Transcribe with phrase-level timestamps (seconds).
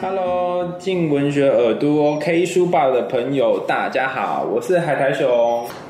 [0.00, 5.26] Hello，进文学耳朵 K 书报的朋友，大家好，我是海苔熊。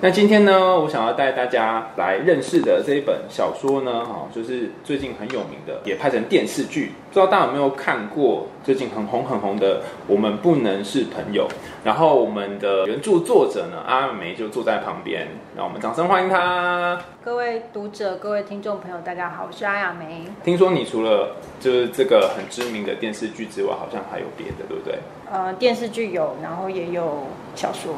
[0.01, 6.93] 那今天呢，我想要带大家来认识的这一本小说呢，哈，就是最近很有名的，也拍成电视剧。
[7.09, 11.49] 不知道大家有没有看过最近很红很红的《我们不能是朋友》？
[11.83, 15.27] 然后我们的原著作者呢，阿亚梅就坐在旁边，
[15.57, 17.01] 让我们掌声欢迎他。
[17.25, 20.23] 各位读者、各位听众朋友，大家好，我是阿亚梅。
[20.45, 24.97] 听说你除了就是这个很知名的电视剧之外，好像还有别的，对不对？
[25.29, 27.25] 呃，电视剧有，然后也有
[27.57, 27.97] 小说。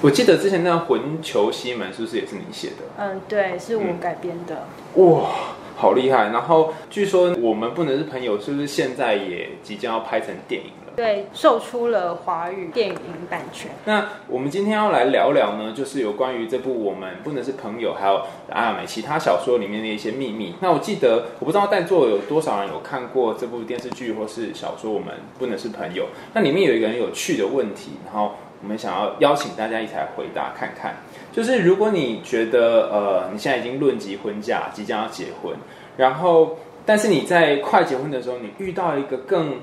[0.00, 2.84] 我记得之前那个《魂球西门》是不是也是你写的？
[2.98, 4.64] 嗯，对，是我改编的。
[4.94, 5.28] 嗯、哇，
[5.76, 6.28] 好厉害！
[6.28, 10.92] 然后据说我们不能是朋友，是不是现在也即将要拍成电影了？
[10.94, 12.96] 对，售出了华语电影
[13.28, 13.72] 版权。
[13.86, 20.54] 那我们今天要来聊聊呢，就是有关于这部《我们不能是朋友》，还有阿亚梅其他小说里面的一些秘密。
[20.60, 25.08] 那我记得，我不知道在座有多少人有看过这部电视剧或是小说《我们
[25.40, 26.04] 不能是朋友》。
[26.34, 28.34] 那里面有一个很有趣的问题，然后。
[28.60, 30.96] 我们想要邀请大家一起来回答看看，
[31.32, 35.54] 就是如果你觉得呃你现在已经论及婚嫁，即将要结婚，
[35.96, 39.54] 然后但是你在快结婚的时候，你遇到一个更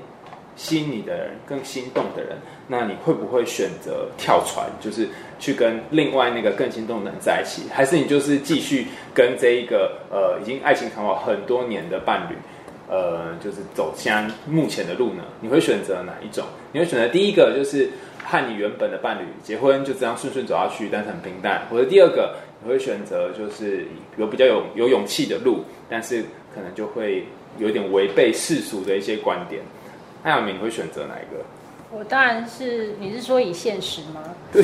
[0.56, 5.06] 吸引你的人、更心动的人，那你会不会选择跳船，就是
[5.38, 12.34] 去跟另外那个更心动的人在一起，还是你就是继续跟这一个呃已经爱情长跑很多年的伴侣，
[12.88, 15.22] 呃就是走向目前的路呢？
[15.42, 16.46] 你会选择哪一种？
[16.72, 17.90] 你会选择第一个就是。
[18.28, 21.62] 和你原本的伴侣结婚，就这样顺顺走下去，但是很平淡。
[21.70, 27.24] 或者第二个，你会选择就是有比较有有勇气的路，但是可能就会
[27.58, 29.62] 有点违背世俗的一些观点。
[30.24, 31.40] 阿亚梅，你会选择哪一个？
[31.92, 34.20] 我当然是，你是说以现实吗？
[34.52, 34.60] 对，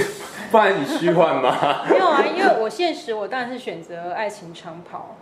[0.50, 1.84] 不然以虚幻吗？
[1.88, 5.16] 没有啊，因为我现实，我当然是选择爱情长跑，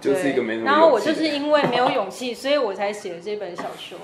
[0.00, 0.64] 就是一个没什么。
[0.64, 3.98] 然后我就是因为没有勇气，所以我才写了这本小说。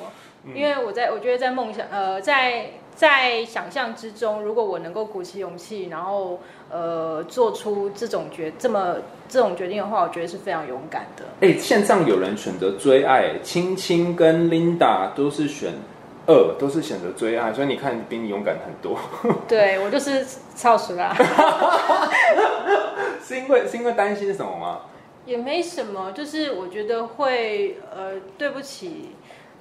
[0.55, 2.71] 因为我在，我觉得在梦想，呃，在
[3.01, 6.39] 在想象之中，如果我能够鼓起勇气，然后
[6.69, 11.25] 呃，做出这种决这么这种决定的话，我觉得是非常勇敢的。
[11.41, 15.73] 哎，线上有人选择追爱，青青跟 Linda 都是选
[16.27, 18.99] 二，都是选择追爱，所以你看比你勇敢很多。
[19.49, 21.17] 对，我就是超时啦。
[23.25, 24.81] 是因为是因为担心什么吗？
[25.25, 29.13] 也没什么，就是我觉得会呃，对不起。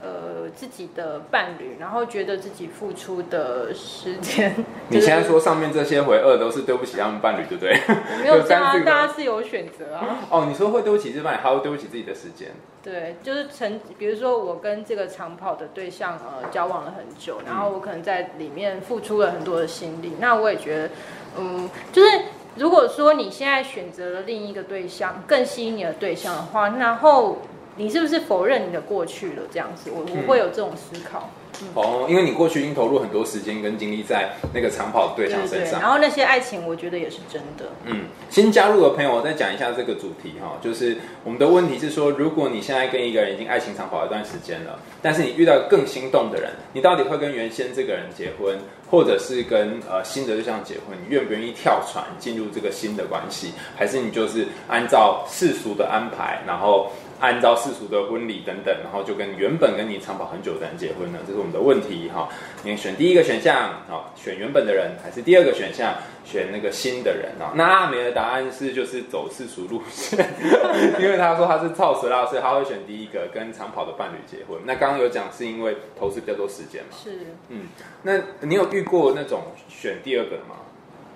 [0.01, 4.55] 呃，自己的伴侣，然后觉得自己付出的时间，
[4.87, 7.77] 你现在说上面这些回二都是对不起他们伴侣，对不对？
[8.23, 10.19] 没有 这样，大家是有选择啊。
[10.29, 12.49] 哦，你说会对不起这伴侣，还会对不起自己的时间。
[12.81, 20.89] 对，就是曾，比如说我跟这个长跑的对象呃交往了很久，然后我可能在里面付出了很多的心力，那我也觉得，
[21.37, 22.09] 嗯，就是
[22.55, 27.37] 如果说你现在选择了另一个对象，更吸引你的对象的话，然后。
[27.79, 29.43] 你是不是否认你的过去了？
[29.49, 31.29] 这样子，我我会有这种思考。
[31.61, 37.65] 嗯、哦，因为你过去已经投入很多时间跟精力在那个长跑的对象身上，然后那些爱情，我觉得也是真的。
[37.85, 48.57] 嗯，新加入的朋友，我再讲一下这个主题哈，就是我们的问题是说，如果你现在跟一个人已经爱情长跑一段时间了，但是你遇到更心动的人，你到底会跟原先这个人结婚，
[48.91, 50.97] 或者是跟呃新的对象结婚？
[51.01, 56.91] 你愿不愿意跳船进入这个新的关系，还是你就是按照世俗的安排，然后？
[57.19, 62.29] 按照世俗的婚礼等等，然后就跟原本跟你长跑很久的人结婚了，这是我们的问题哈。
[62.63, 63.55] 你选第一个选项
[63.89, 65.93] 啊，选原本的人，还是第二个选项
[66.23, 67.51] 选那个新的人啊？
[67.55, 70.17] 那阿梅的答案是就是走世俗路线，
[70.99, 74.57] 因为他说他是超时老师，他会选第一个跟长跑的伴侣结婚。
[74.65, 76.95] 那刚刚有讲是因为投资比较多时间嘛？
[77.03, 77.11] 是，
[77.49, 77.67] 嗯，
[78.03, 80.55] 那你有遇过那种选第二个的吗？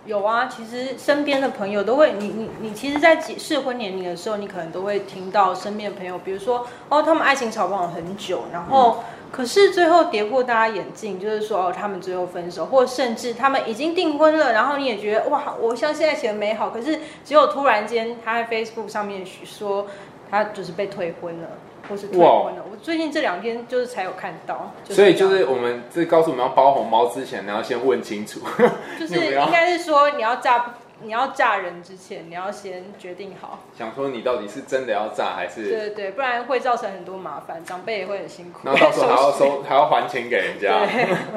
[0.06, 19.88] 有啊，其实身边的朋友都会，你你你，其实，在适婚年龄的时候，你可能都会听到身边的朋友，比如说，哦，他们爱情长跑了很久，然后，嗯、可是最后跌破大家眼镜，就是说，哦，他们最后分手，或甚至他们已经订婚了，然后你也觉得，哇，我相信爱情的美好，可是只有突然间他在 Facebook 上面说，
[20.30, 21.48] 他就是被退婚了。
[21.89, 28.39] 或是退婚了，哇我最近这两天就是才有看到，所以就是我们这告诉我们要包红包之前，你要先问清楚，
[29.00, 35.69] 就是应该是说你要嫁你要嫁人之前，你要先决定好，想说你到底是真的要嫁还是？
[35.69, 40.88] 对对对，不然会造成很多麻烦，长辈也会很辛苦，然后到时候还要 收还要还钱给人家。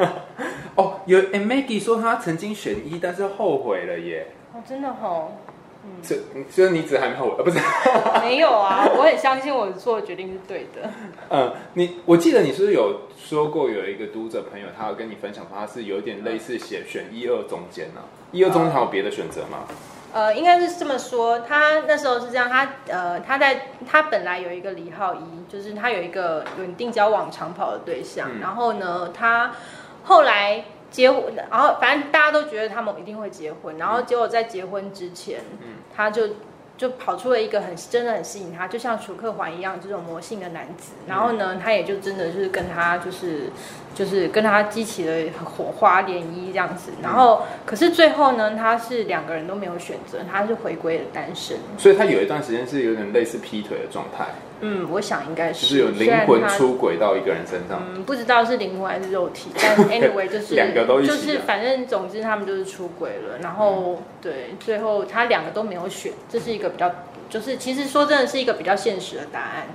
[0.76, 4.26] 哦，有哎，Maggie 说她曾经选一，但是后悔了耶。
[4.52, 5.32] 哦，真的哦。
[6.02, 6.16] 这，
[6.50, 7.58] 所以你只还没后呃，不是？
[8.22, 10.88] 没有啊，我很相信我做的决定是对的。
[11.30, 18.00] 嗯，你我记得你是不是有说过有一个读者朋友，他有跟你分享说他是有点类似写选一二中间呢？
[18.32, 19.64] 一二中间还有别的选择吗？
[20.12, 25.18] 呃，应该是这么说，他那时候是这样，他呃，他在他本来有一个李浩一，
[25.48, 29.52] 就是他有一个稳定交往长跑的对象，嗯、然后呢，他
[30.04, 30.64] 后来
[30.96, 36.28] 结婚，然后反正大家都觉得他们一定会结婚，然后结果在结婚之前，嗯、他就。
[36.78, 40.92] 就跑出了一个很真的很吸引他，就像楚克环一样这种魔性的男子。
[41.08, 43.44] 然后呢，他也就真的就是跟他就是
[43.94, 46.90] 就是跟他激起了火花涟漪这样子。
[47.02, 51.56] 然后可是最后呢，他是两个人都没有选择，他是回归了单身。
[51.78, 54.26] 所以他有一段时间是有点类似劈腿的状态。
[54.60, 55.66] 嗯，我想应该是。
[55.66, 57.82] 就是有灵魂出轨到一个人身上。
[57.94, 63.38] 嗯，不知道是灵魂还是肉体，但 anyway 就是两个都一起，就是反正总之他们就是出轨了。
[63.42, 66.90] 然后、嗯、对，最后他两个都没有选，这是一个比较，
[67.28, 69.66] 就是其实说真的是一个比较现实的答案。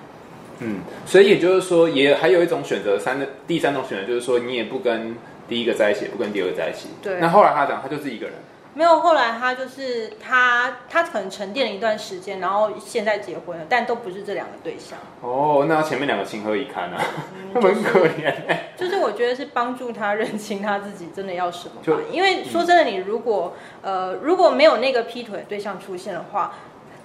[0.60, 5.16] 嗯，所以也就是说，也还有一种选择，三的第三种选择就是说，你也不跟
[5.48, 6.90] 第一个在一起，也不跟第二个在一起。
[7.02, 7.20] 对。
[7.20, 8.36] 那后来他讲，他就是一个人。
[8.74, 14.98] 没有，后来他就是他，他可能沉淀了一段时间，然后现在结婚了，但都不是这两个对象。
[15.22, 17.04] 哦，那前面两个情何以堪啊？
[17.54, 18.34] 他们 很可怜。
[18.78, 22.02] 就是我觉得是帮助他认清他自己真的要什么吧。
[22.12, 26.54] 因为说真的，你如果呃如果没有那个劈腿的对象出现的话。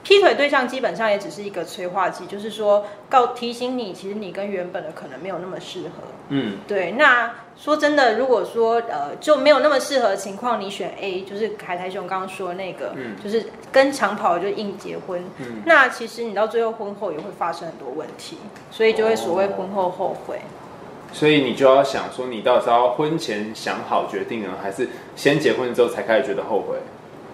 [0.06, 6.04] 劈腿对象基本上也只是一个催化剂，就是说告提醒你，其实你跟原本的可能没有那么适合。
[6.28, 6.92] 嗯，对。
[6.92, 15.20] 那说真的，如果说呃就没有那么适合的情况，你选 A，就是海苔熊刚刚说的那个，嗯，就是跟长跑就硬结婚。
[15.38, 18.38] 嗯，那其实你到最后婚后也会发生很多问题，
[18.70, 20.36] 所以就会所谓婚后后悔。
[20.36, 26.76] 哦，所以你就要想说，你到时候婚前想好决定呢，还是先结婚之后才开始觉得后悔？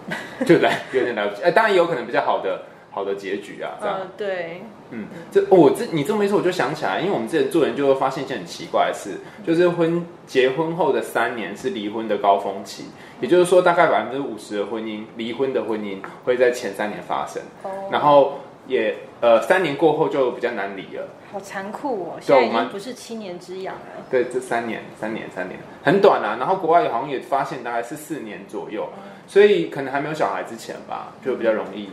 [0.46, 3.98] 就来有点来不及，哎，当然也有可能比较好的好的结局啊，这样。
[4.00, 12.84] 呃、对，嗯，这我这你这么一说，我就想起来，因为我们之前做研究会发现一件很奇怪的事，就是婚结婚后的三年是离婚的高峰期，
[13.20, 21.08] 也就是说，大概百分之五十的婚姻离婚的婚姻会在前三年发生，哦、然后也呃三年过后就比较难离了。
[21.32, 24.04] 好残酷哦，现在已经不是七年之痒了。
[24.10, 26.36] 对，这三年，三年，三年，很短啊。
[26.38, 28.86] 然后国外好像也发现大概是四年左右。
[29.26, 31.90] 所以可能还没有小孩之前吧，就比较容易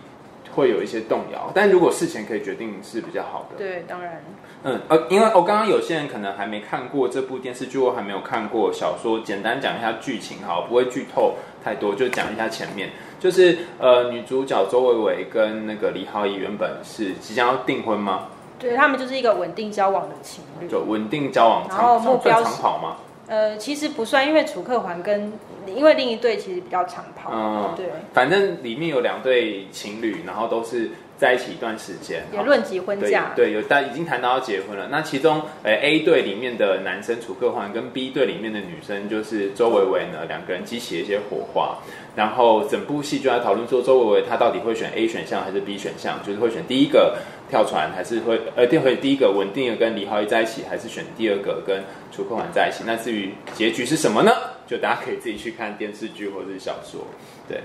[0.55, 1.51] 会有一些动摇。
[1.53, 3.57] 但如果事前可以决定是比较好的。
[3.57, 4.21] 对，当然。
[4.63, 12.89] 嗯，呃，因为我刚刚有些人可能还没看过这部电视剧，我还没有看过小说，简单讲一下剧情哈，不会剧透太多，就讲一下前面。
[13.21, 18.27] 就是呃，女主角周维维跟那个李浩一原本是即将要订婚吗？
[18.57, 20.67] 对，他们就是一个稳定交往的情侣。
[20.67, 22.97] 就稳定交往，然后目标长跑吗？
[23.29, 25.31] 呃，其实不算，因为楚克环跟
[25.67, 34.87] 因为另一对其实比较长跑，嗯，对，反正里面有两对情侣，然后都是在一起一段时间，也论及婚嫁，对，有但已经谈到要结婚了。
[34.89, 41.77] 那其中，呃，A 队里面的男生楚克环跟 B 队里面的女生就是周维维呢，两个人激起了一些火花。
[42.15, 47.17] 然后整部戏就在讨论说，周维维他到底会选 A 选项还是 B 选项，就是会选第一个
[47.49, 51.83] 跳船，还是会呃，定会第一个稳定的跟李浩一在一起，还是选第二个跟
[52.13, 52.83] 楚克环在一起？
[52.87, 54.31] 那至于结局是什么呢？
[54.65, 57.01] 就大家可以自己去看电视剧或者是小说。
[57.47, 57.59] 对，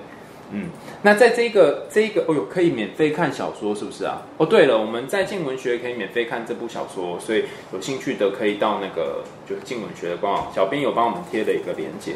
[0.52, 0.68] 嗯，
[1.02, 4.22] 那在这个这个，哦呦，可以免费看小说是不是啊？
[4.36, 12.12] 哦，对了，我们在静文学可以免费看这部小说，所以有兴趣的可以到那个就是静文学的官网，小编有帮我们贴了一个链接。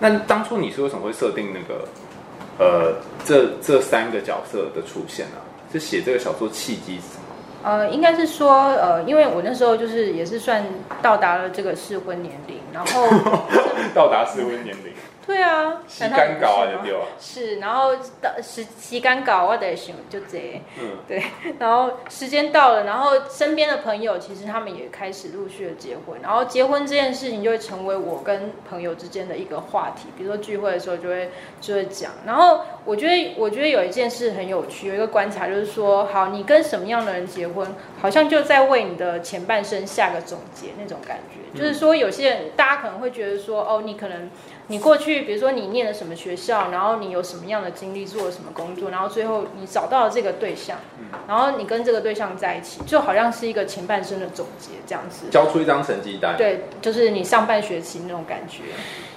[0.00, 1.88] 那当初你是为什么会设定那个
[2.58, 2.94] 呃
[3.24, 5.46] 这这三个角色的出现呢、啊？
[5.72, 7.24] 是写这个小说契机是什么？
[7.62, 10.64] 呃，应该是说呃，因为我那时候就是也是算
[11.02, 13.06] 到达了这个适婚年龄，然后
[13.94, 14.92] 到达适婚年龄。
[15.28, 17.04] 对啊，洗干搞啊，就对啊。
[17.20, 20.58] 是，然后到时洗干搞，我得想就这。
[20.80, 21.22] 嗯，对。
[21.58, 30.08] 然后时间到了，然后身边的朋友其实他们也开始陆续的结婚，然后结婚这件事情就会成为我跟朋友之间的一个话题。
[30.16, 31.30] 比如说聚会的时候就会
[31.60, 32.10] 就会讲。
[32.24, 37.68] 然后我觉得我觉得有一件事很有趣，有一个观察就是说，好，你跟什么样的人结婚，
[38.00, 41.40] 好像就在为你的前半生下个总结那种感觉。
[41.52, 44.30] 嗯、就是说，有些人大家可能会觉得说，哦，你可能。
[44.70, 50.76] 你过去，比如说你念了什么学校，然后你有什么样的经历，做了什么工作，然后最后你找到了这个对象，
[51.26, 55.26] 然后你跟这个对象在一起，就好像是一个前半生的总结这样子。
[55.30, 56.36] 交出一张成绩单。
[56.36, 58.62] 对，就是你上半学期那种感觉。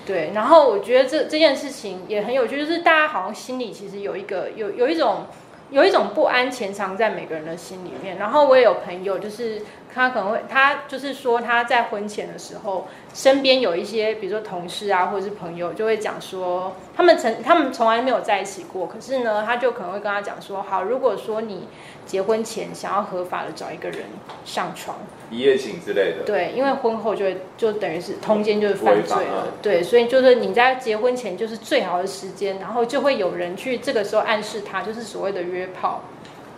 [0.06, 5.26] 对，然后我觉得这这件事情也很有趣，就是大家好像心里其实有一个有有一种
[5.70, 8.18] 有一种不安潜藏在每个人的心里面。
[8.18, 9.62] 然后我也有朋友就是。
[9.94, 21.68] 他可能会，他就是说他在婚前的时候，身边有一些，比如说同事啊，或者是朋友，就会讲说，他们曾他们从来没有在一起过，可是呢，他就可能会跟他讲说，好，如果说你
[22.06, 24.04] 结婚前想要合法的找一个人
[24.46, 24.98] 上床，
[25.30, 36.02] 一夜情之类的，对，因为婚后就会就等于是通奸就是犯罪了，对，所以就是你在结婚前就是最好的时间，然后就会有人去这个时候暗示他，就是所谓的约炮。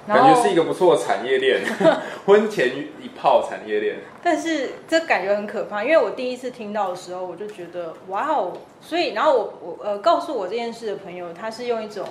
[0.07, 1.62] 感觉是一个不错的产业链，
[2.25, 2.69] 婚前
[3.01, 3.95] 一炮产业链。
[4.22, 8.53] 但是这感觉很可怕，因为我第一次听到的时候，我就觉得哇哦！
[8.81, 12.05] 所以，然后我我呃告诉我这件事的朋友，他是用一种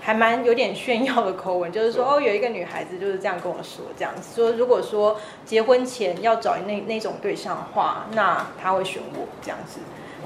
[0.00, 9.80] 还蛮有点炫耀的口吻，就是说哦，有一个女孩子就是这样跟我说，这样子说，如果说结婚前要找那那种对象的话，那他会选我这样子。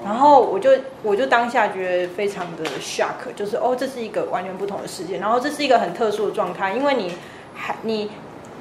[0.05, 0.71] 然后我就
[1.02, 7.12] 我就当下觉得非常的 shock，就是哦，这是一个完全不同的世界，然后这是一个很特殊的状态，因为你
[7.55, 8.11] 还你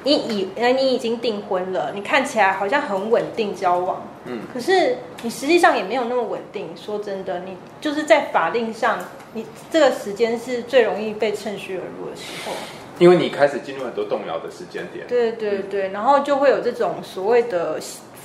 [0.04, 6.68] 你以你已经订婚了，你看起来好像很稳定交往，嗯，可是你实际上也没有那么稳定。
[6.76, 8.98] 说真的，你就是在法令上，
[9.32, 12.52] 你这个时间是最容易被趁虚而入的时候，
[12.98, 15.06] 因为你开始进入很多动摇的时间点。
[15.06, 17.80] 对对对，然后就会有这种所谓的。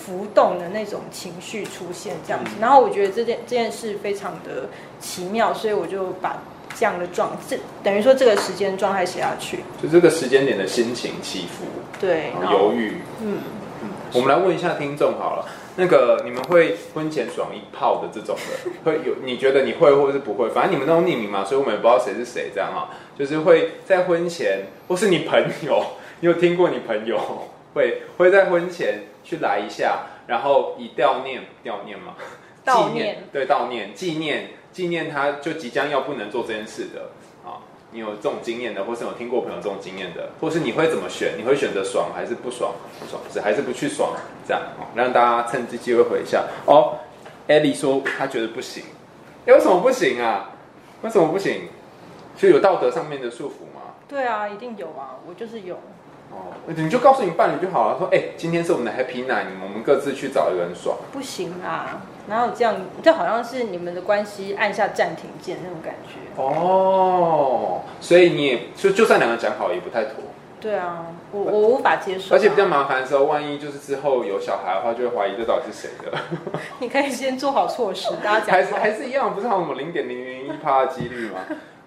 [0.06, 4.68] 浮动的那种情绪出现这样子，然后我觉得这件这件事非常的
[5.00, 6.44] 奇妙，所以我就把
[6.76, 11.64] 这样的状，这等于说这个时间状态写下去，就这个时间点的心情起伏，
[12.02, 13.38] 对，犹豫，嗯
[13.82, 15.46] 嗯，我们来问一下听众好了，
[15.78, 20.50] 那个你们会婚前爽一炮的这种的，会有你觉得你会或是不会？
[20.50, 25.82] 反正你们都匿名嘛，所以我们也不知道谁是谁这样啊，就是会在婚前，或是你朋友，
[26.20, 27.18] 你有听过你朋友
[27.74, 29.04] 会会在婚前。
[29.24, 32.16] 去来一下，然后以悼念悼念嘛，
[32.66, 37.10] 悼念对悼念纪念纪念他就即将要不能做这件事的
[37.44, 37.62] 啊，
[37.92, 41.34] 你有这种经验的，或是有听过朋友这种经验的，或是你会怎么选？
[41.38, 42.74] 你会选择爽还是不爽？
[43.00, 44.14] 不爽是还是不去爽？
[44.48, 44.62] 这样
[44.96, 46.98] 让大家趁这机会回一下哦。
[47.48, 48.84] 艾莉说她觉得不行，
[49.46, 50.52] 为什么不行啊？
[51.02, 51.70] 为什么不行？
[52.36, 53.94] 就有道德上面的束缚吗？
[54.08, 55.78] 对啊，一定有啊，我就是有。
[56.34, 60.98] 哦，你就告诉你伴侣就好了，说，哎，今天是我们的 Happy Night，我们各自去找一个人爽。
[61.12, 62.76] 不行啊，哪有这样？
[63.04, 66.42] 这好像是你们的关系按下暂停键那种感觉。
[66.42, 70.16] 哦，所以你也就就算两个讲好，也不太妥。
[70.60, 72.38] 对啊，我我无法接受啊。
[72.38, 76.18] 而且比较麻烦的时候，万一就是之后有小孩的话，就会怀疑这到底是谁的。
[76.80, 81.40] 你可以先做好措施，大家讲还是还是一样，不是还有什么零点零零一趴的几率吗？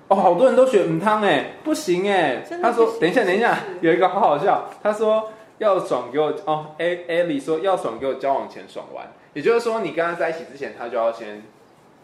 [0.09, 2.41] 哦，好多人都选母汤哎，不行哎。
[2.63, 4.71] 他说：“等一下，等一下，有一个好好笑。
[4.81, 11.43] 他说要爽给我哦，艾艾莉说要爽给我交往前爽完，也就是说你跟他在一起之前，他就要先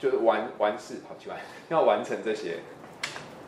[0.00, 1.36] 就是完完事，好奇怪，
[1.68, 2.56] 要完成这些。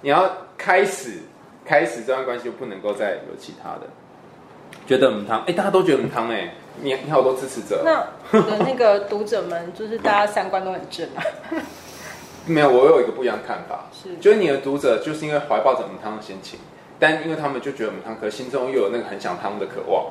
[0.02, 1.18] 你要开始
[1.64, 3.80] 开始这段关系，就不能够再有其他的。
[4.86, 7.82] 觉得母汤哎，大家都觉得母汤哎，你你好多支持者。
[7.84, 11.24] 那的那个读者们，就是大家三观都很正啊。”
[12.46, 16.58] 没有，我有一个不一样的看法，是，就是你的读者就是因为怀抱着母汤的心情，
[16.98, 20.06] 但因为他们就觉得母汤，可心中又有那个很想汤的渴望，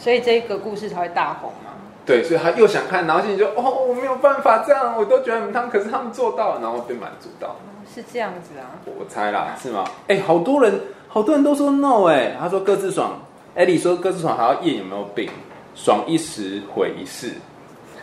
[0.00, 1.70] 所以这个故事才会大红嘛。
[2.04, 7.56] 对，所以他又想看，然后心里就哦，我没有办法这样，我都觉得母汤，可是他们做到了，然后被满足到，
[7.92, 8.78] 是这样子啊？
[8.84, 9.84] 我猜啦，是吗？
[10.08, 13.20] 哎，好多人，好多人都说 no，哎，他说各自爽，
[13.54, 15.28] 艾莉说各自爽还要验有没有病，
[15.74, 17.32] 爽一时毁一世，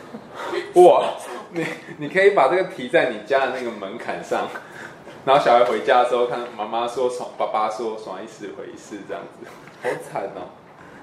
[0.75, 1.03] 哇。
[1.53, 1.65] 你
[1.97, 4.49] 你可以把这个提在你家的那个门槛上，
[5.25, 9.47] 然后小孩回家的时候看妈妈说爽，爸爸说爽一时毁一世这样子，
[9.81, 10.49] 好惨哦。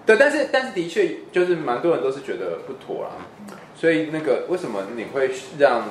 [0.04, 3.10] 对，但是但是的确就是蛮多人都是觉得不妥啦，
[3.74, 5.84] 所以那个为什么你会让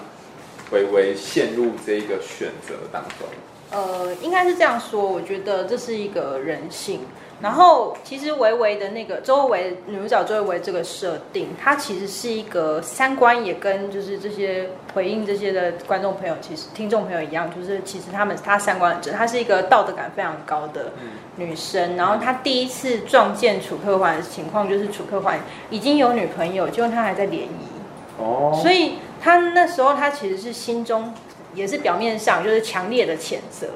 [0.72, 3.28] 维维陷入这个选择当中？
[3.72, 7.02] 呃，应该是这样说，我觉得这是一个人性。
[7.42, 20.92] 然后，其实维维的那个周维女主角周维这个设定，它其实是一个三观也跟就是这些回应这些的观众朋友，其实听众朋友一样，就是其实他们她三观很正，她是一个道德感非常高的
[21.38, 21.96] 女生。
[21.96, 28.22] 然后她第一次撞见楚克环的情况，就是楚克环已经有女朋友，结果他还在联谊。
[28.22, 31.14] 哦，所以他那时候他其实是心中
[31.54, 33.68] 也是表面上就是强烈的谴责。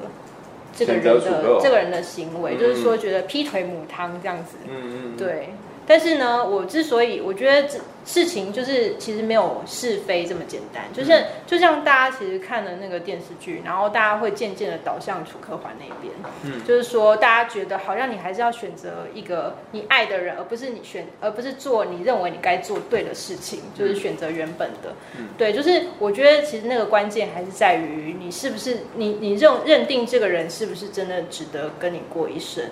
[0.76, 5.48] 这个人的这个人的行为，嗯、就是说觉得劈腿母汤这样子，嗯嗯，对。
[5.86, 16.12] 但是呢，我之所以我觉得这事情就是其实没有是非这么简单，就是就像大家其实看了那个电视剧，然后大家会渐渐的导向楚科环那边，
[16.42, 32.64] 嗯，就是说大家觉得好像你还是要选择一个你爱的人，而不是你选，而不是做你认为你该做对的事情，就是选择原本的，嗯，对，就是我觉得其实那个关键还是在于你是不是你你认认定这个人是不是真的值得跟你过一生。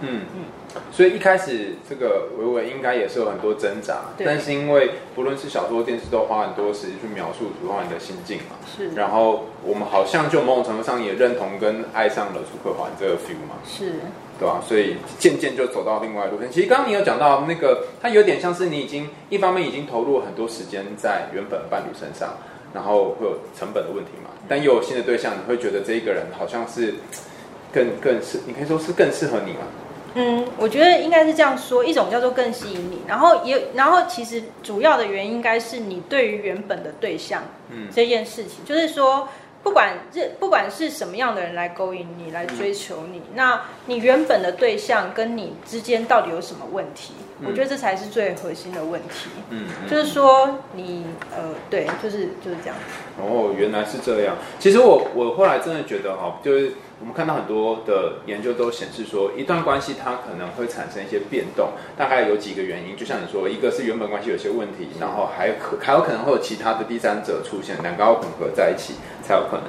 [0.00, 0.44] 嗯嗯。
[0.92, 8.56] 所以一开始这个维维应该也是有很多挣扎，但是因为不论是小说、电视，都花很多时间去描述楚克环的心境嘛。
[8.76, 8.90] 是。
[8.90, 13.56] 然后我们好像就某种程度上也认同跟爱上了楚克环这个 feel 嘛。
[13.66, 13.92] 是。
[14.38, 14.68] 对吧、啊？
[14.68, 16.52] 所以渐渐就走到另外一路线。
[16.52, 22.34] 其实刚刚你有讲到那个，它有点像是你已经一方面已经投入很多时间在原本伴侣身上，
[22.74, 24.28] 然后会有成本的问题嘛。
[24.46, 26.92] 但又有新的对象，你会觉得这一个人好像是
[27.72, 29.60] 更更适，你可以说是更适合你吗？
[30.16, 39.28] 嗯，我觉得应该是这样说，一种叫做更吸引你，然后也然后其实主要的原因应该是你对于原本的对象，嗯，这件事情，就是说。
[39.62, 47.14] 不管这不管是什么样的人来勾引你，来追求你，嗯、那你原本的对象跟你之间到底有什么问题？
[47.40, 49.28] 嗯、我觉得这才是最核心的问题。
[49.50, 51.04] 嗯，嗯就是说你
[51.36, 52.76] 呃，对，就是就是这样。
[53.18, 54.36] 哦，原来是这样。
[54.60, 56.72] 其实我我后来真的觉得哈，就是。
[56.98, 62.96] 我们看到很多的研究都显示说，一段关系它可能会产生一些变动，大概有几个原因。
[62.96, 69.64] 就像你说，一个是原本关系有些问题，然后还可还有可能会有其他的第三者出现，两个要混合在一起才有可能。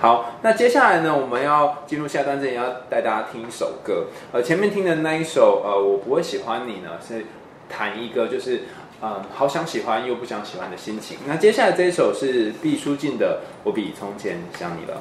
[0.00, 4.04] 好，那接下来呢，我们要进入下段之前，要带大家听一首歌。
[4.30, 7.26] 呃，前面听的那一首，呃，我不会喜欢你呢，是
[7.68, 8.62] 谈一个就是，
[9.02, 11.18] 嗯、好想喜欢又不想喜欢的心情。
[11.26, 14.94] 那接下来这一首是毕书尽的《我比从前想你了》。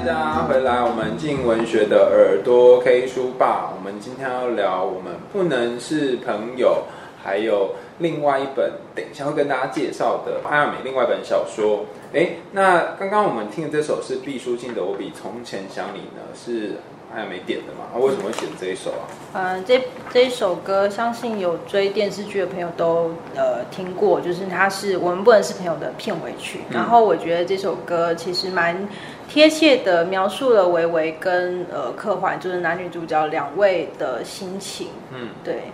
[0.00, 3.70] 大家回来，我们镜文学的耳朵 K 书吧。
[3.76, 6.84] 我们今天要聊我们不能是朋友，
[7.22, 11.84] 还有另外一本，等一下会跟大家介绍的艾尔美另外一本小说。
[12.14, 16.76] 诶，那刚刚我们听的这首是毕书尽的《我比从前想你》呢，是
[17.14, 17.84] 艾尔美点的嘛？
[17.92, 19.04] 他、啊、为什么会选这一首啊？
[19.34, 26.60] 嗯，这这一首歌，相信有追电视剧的朋友都呃听过，就是它是我们不能是朋友的片尾曲。
[26.70, 28.88] 嗯、然后我觉得这首歌其实蛮。
[29.30, 34.88] 贴切的描述了维维跟呃克环，就是男女主角两位的心情。
[35.14, 35.70] 嗯，对，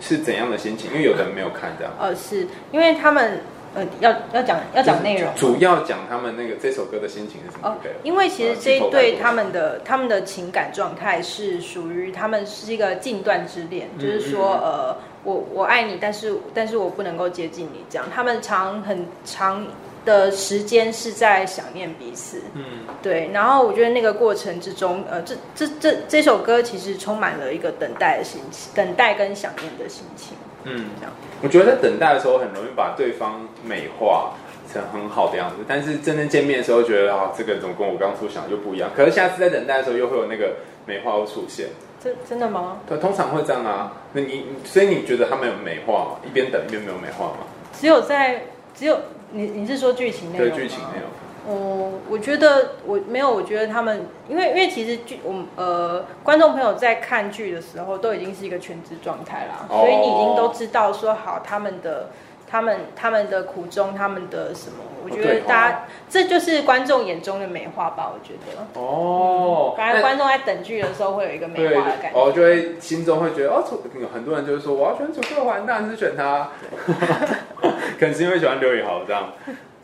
[0.00, 0.90] 是怎样的心情？
[0.90, 1.92] 因为有的人没有看这样。
[2.00, 3.38] 呃，是因为他们
[3.76, 7.68] 呃要要讲要讲内容，主要讲他们那个这首歌的心情是什么？
[7.68, 19.64] 哦，因为其实这一对他们的他们的情感状态是属于他们是一个禁断之恋，嗯、就是说呃我我爱你，但是但是我不能够接近你，这样他们常很长。
[20.04, 22.64] 的时间是在想念彼此，嗯，
[23.02, 23.30] 对。
[23.32, 31.12] 然后我觉得那个过程之中，呃，这这这这首歌其实充满了一个等待的心情，等待跟想念的心情，嗯，这样。
[31.42, 34.32] 我觉得在等待的时候，很容易把对方美化
[34.72, 38.90] 成很好的样子，但是真正见面的时候，觉得啊，这个怎么跟我刚初想的就不一样？
[38.94, 41.68] 可是下次在等待的时候，又会有那个美化会出现。
[42.02, 42.78] 真真的吗？
[42.86, 43.92] 对，通常会这样啊。
[44.12, 46.10] 那你所以你觉得他们有美化吗？
[46.26, 47.38] 一边等一边没有美化吗？
[47.72, 48.42] 只有在
[48.74, 48.98] 只有。
[49.34, 50.48] 你你是说剧情内容？
[50.48, 51.10] 对，剧情内容。
[51.46, 62.08] 哦、嗯，我觉得我没有，我觉得他们，因为因为其实剧，我们呃观众朋友在看剧的时候都已经是一个全职状态啦，哦、所以你已经都知道说好他们的
[62.48, 64.78] 他们他们的苦衷，他们的什么？
[65.04, 68.80] 我觉得大家、哦、这就是观众眼中的美化吧，我觉得。
[68.80, 69.74] 哦。
[69.76, 73.62] 反正观众在等剧的时候会有一个美化的感觉，哦，就会心中会觉得哦，
[74.00, 76.48] 有很多人就是说我要选楚克环，当然是选他。
[77.98, 79.32] 可能是因为喜欢刘宇豪这样，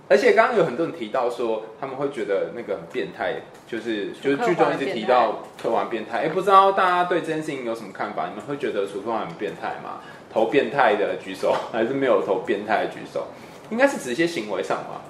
[0.08, 3.34] 而且刚刚有很多人提到说他们会觉得那个很变态，
[3.66, 8.28] 就是就是剧中一直提到克环变态，哎，不知道大家对这件事情有什么看法？
[8.28, 10.00] 你们会觉得楚克环很变态吗？
[10.32, 13.28] 投变态的举手，还是没有投变态的举手？
[13.70, 15.02] 应该是指一些行为上吧。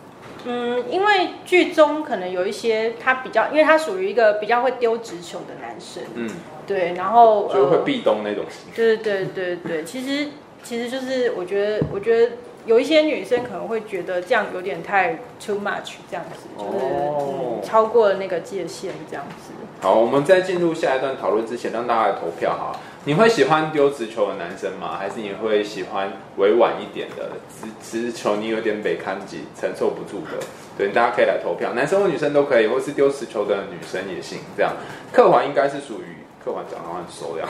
[0.44, 6.28] 嗯，因为剧中可能有一些他比较，因为他属于一个比较会丢直球的男生，嗯，
[6.66, 8.72] 对，然后就会壁咚那种型。
[8.74, 10.28] 对对对对，其实
[10.62, 12.33] 其实就是我觉得，我觉得。
[12.66, 19.53] 有一些女生可能会觉得这样有点太 too much，这样子就是、嗯、超过了那个界限，这样子。
[19.81, 22.79] 好，我们在进入下一段讨论之前，让大家来投票哈。
[23.05, 24.99] 你会喜欢丢直球的男生吗？
[24.99, 28.37] 还是你会喜欢委婉一点的直直球？
[28.37, 30.38] 你有点被看紧，承受不住的。
[30.77, 34.40] 对，大家可以来投票，男生或女生都可以，或是丢直球的女生也行。
[34.55, 34.75] 这样，
[35.14, 37.49] 克环应该是属于克环讲的话很熟这样，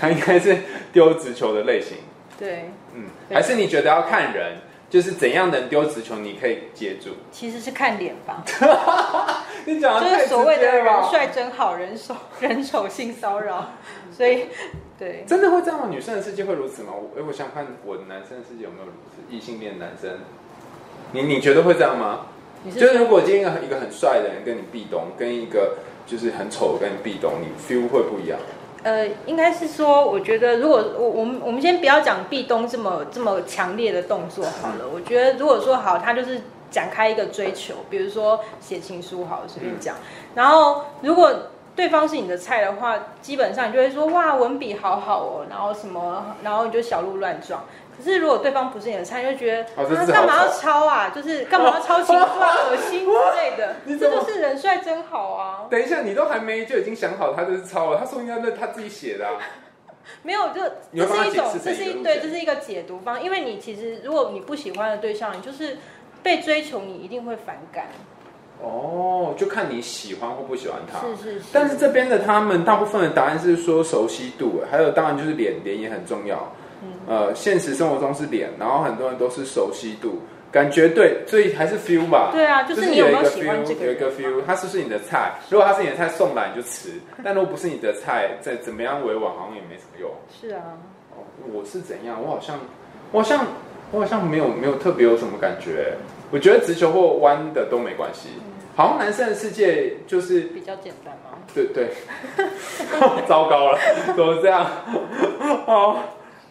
[0.00, 0.56] 他应该是
[0.92, 1.98] 丢直球的类型。
[2.38, 7.10] 对，嗯，还是你觉得要看人，就是怎样的人丢直球你可以接住？
[7.32, 8.44] 其实是看脸吧。
[9.66, 13.72] 你讲就是所谓的人帅真好人丑 人丑性骚扰，
[14.10, 14.46] 所以
[14.98, 15.88] 对，真的会这样吗？
[15.90, 16.92] 女生的世界会如此吗？
[16.94, 19.34] 我我想看我的男生的世界有没有如此？
[19.34, 20.20] 异性恋男生，
[21.12, 22.26] 你你觉得会这样吗？
[22.72, 28.38] 是就是如果今天一个很帅的人跟你壁咚，跟一个就是很丑的跟你壁咚，你 feel 会不一样？
[28.84, 34.84] 呃，应该是说，我觉得如果我我们我们先不要讲壁咚这么这么强烈的动作好了。
[34.92, 39.96] 我觉得如果说好，他就是展开一个追求，比如说写情书好了，随便讲。
[40.34, 41.32] 然后如果
[41.74, 47.64] 对方是你的菜的话，基本上你就会说哇，文笔好好哦，然后什么，然后你就小鹿乱撞。
[47.98, 51.10] 可是如果对方不是你的菜，你就觉得他干嘛要抄啊？
[51.10, 52.54] 就是干嘛要抄情书啊？
[52.70, 53.74] 恶心之类的。
[53.98, 55.66] 这就是人帅真好啊！
[55.68, 57.98] 等一下，你都还没就已经想好他就是抄了？
[57.98, 59.34] 他说应该是他自己写的啊。
[60.22, 60.62] 没有，就
[60.94, 63.22] 这是一种，这是一对，这是一个解读方。
[63.22, 65.76] 因为你其实如果你不喜欢的对象，你就是
[66.22, 67.88] 被追求，你一定会反感。
[68.62, 71.00] 哦，就看你喜欢或不喜欢他。
[71.00, 71.44] 是是是。
[71.52, 76.52] 但是这边的他们大部分的答案是说熟悉度，还有当然就是脸，脸也很重要。
[77.08, 80.20] 呃，现实生活中是脸，然后很多人都是熟悉度，
[80.52, 82.30] 感觉对，所以还是 feel 吧。
[82.32, 83.86] 对啊，就是你有没有喜欢这个？
[83.86, 85.32] 有一个 feel，他是不是你的菜？
[85.48, 86.90] 如果他是你的菜，送来你就吃；
[87.24, 90.10] 但如果不是你的菜，再怎么样委婉，好像也没什么用。
[90.30, 90.60] 是啊。
[91.16, 92.22] 哦，我是怎样？
[92.22, 92.58] 我好像，
[93.12, 93.46] 我好像，
[93.90, 95.94] 我好像没有没有特别有什么感觉。
[96.30, 98.28] 我觉得直球或弯的都没关系。
[98.36, 98.42] 嗯、
[98.76, 101.38] 好像男生的世界就是比较简单吗？
[101.54, 101.88] 对对。
[103.26, 103.78] 糟糕了，
[104.14, 104.66] 怎么这样？
[105.66, 105.96] 哦。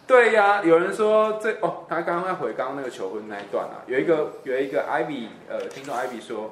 [0.08, 6.50] 对呀、有人说这哦，他刚刚在回刚刚那个求婚那一段啊，有一个有一个 Ivy 呃，听众 Ivy 说，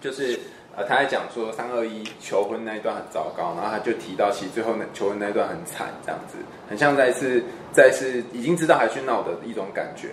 [0.00, 0.38] 就是
[0.76, 6.38] 呃他在讲说三二一求婚那一段很糟糕，然后他就提到其实最后那求婚那一段很惨，这样子
[6.68, 10.10] 很像再次再次已经知道还去闹的一种感觉。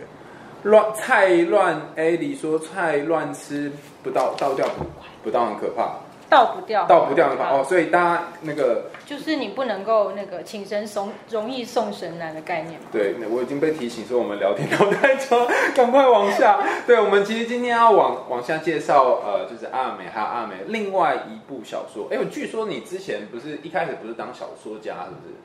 [0.64, 4.84] 乱菜乱 A 里说菜乱吃不到倒掉不
[5.24, 5.94] 不到很可怕。
[6.30, 12.88] 倒不掉，倒不掉的话哦，所以大家那个就是你不能够那个请神送容易送神难的概念嘛。
[12.92, 16.60] 对，我已经被提醒说我们聊天聊太长， 赶快往下。
[16.88, 22.08] 对，我们其实今天要往往下介绍，呃，就是阿美还有阿美另外一部小说。
[22.12, 25.36] 哎，我据说你之前不是一开始不是当小说家，是不是？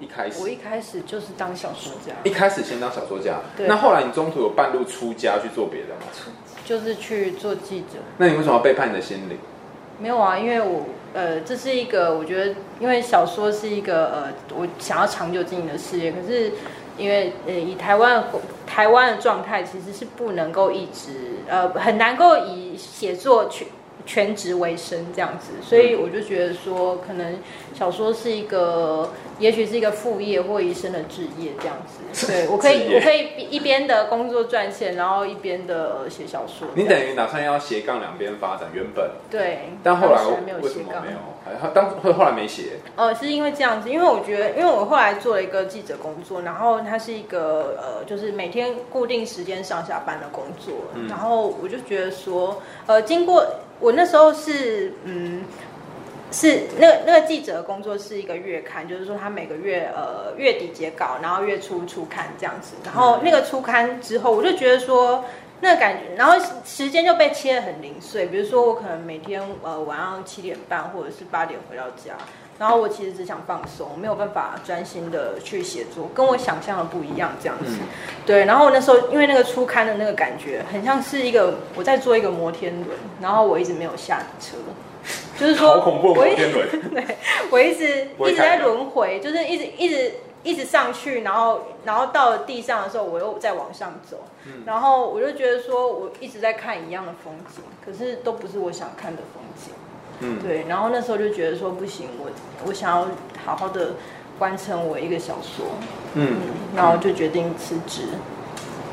[0.00, 3.68] 一开始我一开始就是当小说家，一开始先当小说家，对。
[3.68, 6.10] 那后来你中途有半路出家去做别的吗？
[6.64, 7.98] 就是去做记者。
[8.18, 9.38] 那你为什么要背叛你的心灵？
[10.02, 10.82] 没有啊，因为我
[11.14, 16.10] 呃，这是一个我觉得，因为小说是一个呃，我想要长久经营的事业。
[16.10, 16.50] 可是
[16.98, 18.24] 因为呃，以台湾
[18.66, 23.68] 台湾的状态，其实是不能够一直呃，很难够以写作全
[24.04, 27.38] 全职为生这样子，所以我就觉得说，可能
[27.72, 29.10] 小说是一个。
[29.42, 36.68] 也许是一个副业或一生的置业这样子， 对，我可以，我可以一边的工作赚钱，然后一边的写小说。
[36.74, 41.18] 你等于打算要斜杠两边发展，原本对，但后来没有斜杠，没有，
[41.60, 42.78] 还当后后来没写。
[42.94, 53.44] 呃，是因为这样子，因为我觉得，因为我后来做了一个记者工作，然后它是一个呃，就是每天固定时间上下班的工作，嗯、然后我就觉得说，呃，经过
[53.80, 55.42] 我那时候是嗯。
[56.32, 62.74] 是那个那个记者的工作是一个月刊，就是说他每个月呃月底结稿，然后月初出刊这样子。
[62.84, 65.24] 然后那个出刊之后，我就觉得说
[65.60, 68.26] 那个感觉，然后时间就被切得很零碎。
[68.26, 72.14] 比如说我可能每天呃晚上七点半或者是八点回到家，
[72.58, 77.76] 然后我其实只想放松，没有办法专心的去写作，跟我想象的不一样这样子。
[78.24, 84.56] 对，然后那时候因为那个出刊的那个感觉，很像是一个我在做一个摩天轮，然后我一直没有下车。
[85.42, 85.82] 就是说，
[86.14, 86.52] 我一直
[86.94, 87.04] 对，
[87.50, 90.12] 我一直一直在轮回，就是一直一直
[90.44, 99.74] 一直上去，然后然后到了地上的时候，我又再往上走，嗯，然后我就觉得说，我一直在看一样的风景，可是都不是我想看的风景，
[100.20, 102.30] 嗯，对，然后那时候就觉得说不行，我
[102.64, 103.08] 我想要
[103.44, 103.94] 好好的
[104.38, 105.66] 完成我一个小说，
[106.14, 108.02] 嗯，嗯，然后就决定辞职。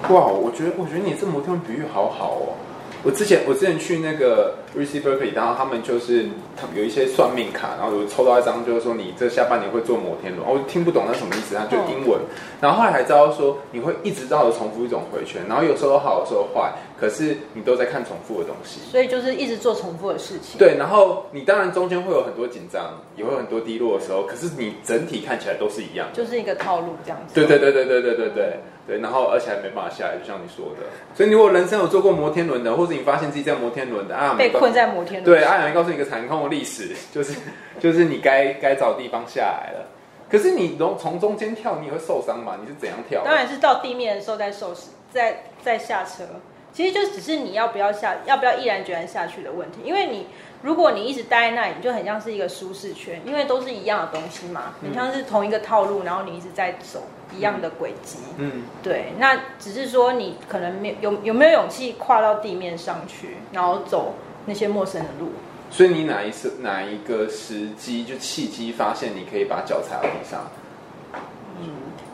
[0.10, 2.58] 哇，我觉得我觉得你这摩天轮比喻好好哦。
[3.02, 6.26] 我之前我之前去那个 UC Berkeley，然后他们就是
[6.58, 12.20] 他们有一些算命卡，然后我抽到一张，就是说你这下半年会做摩天轮，我听不懂那什么意思，它就英文。
[12.60, 20.58] 然后后来才知道说你会一直绕着重复一种回圈，然后有时候好，有时候坏，可是你都在看重复的东西，所以就是一直做重复的事情。
[20.58, 27.34] 对，然后你当然中间会有很多紧张，也会有很多低落的时候，可是你整体看起来都是一样，就是一个套路这样子。
[27.34, 28.60] 对对对对对对对对。
[28.90, 30.84] 对，然后而且还没办法下来，就像你说的。
[31.14, 35.26] 所以你，如果人生有坐过摩天轮的，或者你发现自己在摩天轮的啊，被困在摩天轮。
[35.26, 37.36] 对，阿阳告诉你一个残酷的历史，就是
[37.80, 39.86] 就是你该该找地方下来了。
[40.28, 42.58] 可是你从从中间跳，你也会受伤吗？
[42.60, 43.22] 你是怎样跳？
[43.24, 44.74] 当然是到地面的时候再受，
[45.12, 46.24] 再再下车。
[46.74, 49.80] 其实就只是你要不要下，要不要毅然决然下去的问题。
[49.84, 50.28] 因为你
[50.62, 57.04] 如果你一直待在那里，你就很像是一个舒适圈，因为都是一样的东西嘛，很像是同一个套路，然后你一直在走。
[57.32, 64.16] 一样的轨迹，嗯，对，那只是说你可能没有有没有勇气跨到地面上去，然后走
[64.48, 65.30] 那些陌生的路，
[65.70, 70.50] 所以你哪一次哪一个时机就契机发现你可以把脚踩到地上？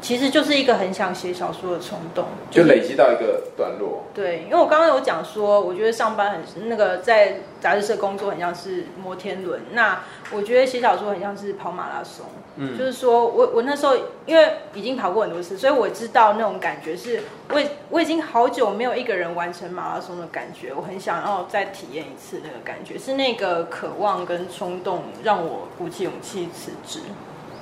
[0.06, 4.04] 其实就是一个很想写小说的冲动，就累积到一个段落。
[4.14, 12.24] 对，因为我刚刚有讲说，我觉得上班很那个在杂志社工作很像是摩天轮，那我觉得写小说很像是跑马拉松。
[12.58, 27.00] 嗯，就是说我我那时候因为已经跑过很多次，所以我知道那种感觉是，我我已经好久没有一个人完成马拉松的感觉，我很想要再体验一次那个感觉，是那个渴望跟冲动让我鼓起勇气辞职。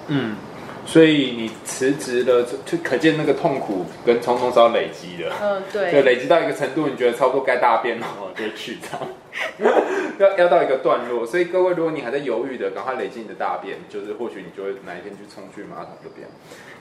[0.07, 0.35] 嗯。
[0.85, 5.31] 所以你辞职了，就可见那个痛苦跟冲动是要累积的。
[5.41, 5.91] 嗯，对。
[5.93, 9.07] 就累积到一个程度，你觉得差不多该大便了，就去这样。
[10.19, 16.27] 要要到一个段落，所以各位，如果你还在犹豫的，赶快累积你的大便，就是或许你就会哪一天去冲去马桶这边。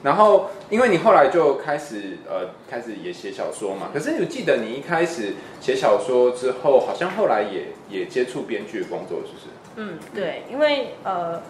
[0.03, 9.47] 然后，因为你后来就开始呃开始也写小说嘛，可是你记得你一开始写小说之后，好像后来也也接触编剧的工作，是不是？
[9.77, 11.41] 嗯，对，因为呃。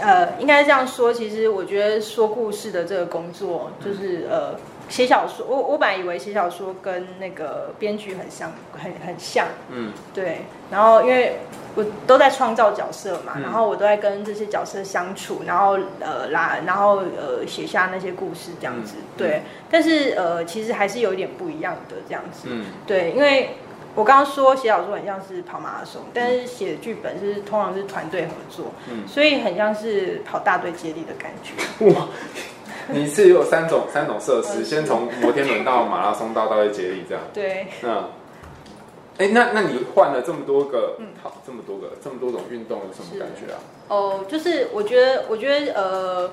[0.00, 5.44] 呃，应该这样说，其实我觉得说故事的这个工作，就是呃，写小说。
[5.46, 9.46] 我我本来以为写小说跟那个编剧很像，很很像。
[9.70, 10.38] 嗯，对。
[10.70, 11.40] 然后因为
[11.74, 18.94] 我都在创造角色嘛，嗯、然后我都在跟这些角色相处，然后呃拉，然后呃写下那些故事这样子。
[18.96, 19.42] 嗯、对。
[19.70, 22.48] 但是呃，其实还是有一点不一样的这样子。
[22.50, 23.50] 嗯，对，因为。
[23.96, 31.86] 我刚刚说写小说很像是跑马拉松，但是写剧本是通常是团队合作，嗯，所以很像是跑大队接力的感觉。
[31.94, 32.06] 哇，
[32.88, 37.24] 你是有三种三种设施，先从摩天轮到马拉松到大队接力这样。
[37.32, 38.04] 对，嗯，
[39.16, 43.58] 哎，那那你换了这么多个，嗯，好，这么多个这么多种运动有什么感觉啊？
[43.88, 46.30] 哦，就是我觉得，我觉得呃，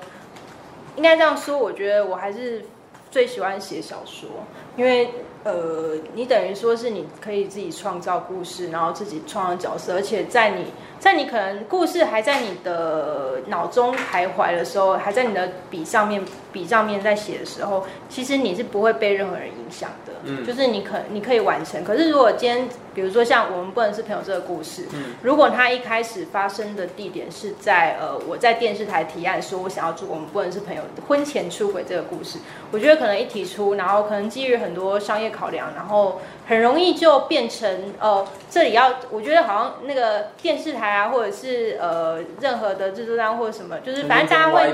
[0.96, 2.62] 应该这样说，我觉得我还是
[3.10, 4.28] 最喜欢写小说，
[4.76, 5.08] 因为。
[5.44, 10.64] 呃，你等于说是你可以自己创造故事，然后自己创造角色，而且在你
[10.98, 20.13] 在你可能故事还在你的脑中徘徊的时候，还在你的笔上面笔上面在写的时候，其实你是不会被任何人影响的。
[20.24, 21.84] 嗯，就是你可你可以完成。
[21.84, 32.38] 可是如果今天，比如说像我们不能是朋友这个故事，嗯，如果它一开始发生的地点是在呃我在电视台提案说我想要做我们不能是朋友婚前出轨这个故事，
[32.70, 35.34] 我觉得可能一提出，然后可能基于很多商业。
[35.34, 44.70] 考量，然后很容易就变成呃，这里要我觉得好像那个电视台啊，或者是呃任何的制作单或者什么，就是反正大家会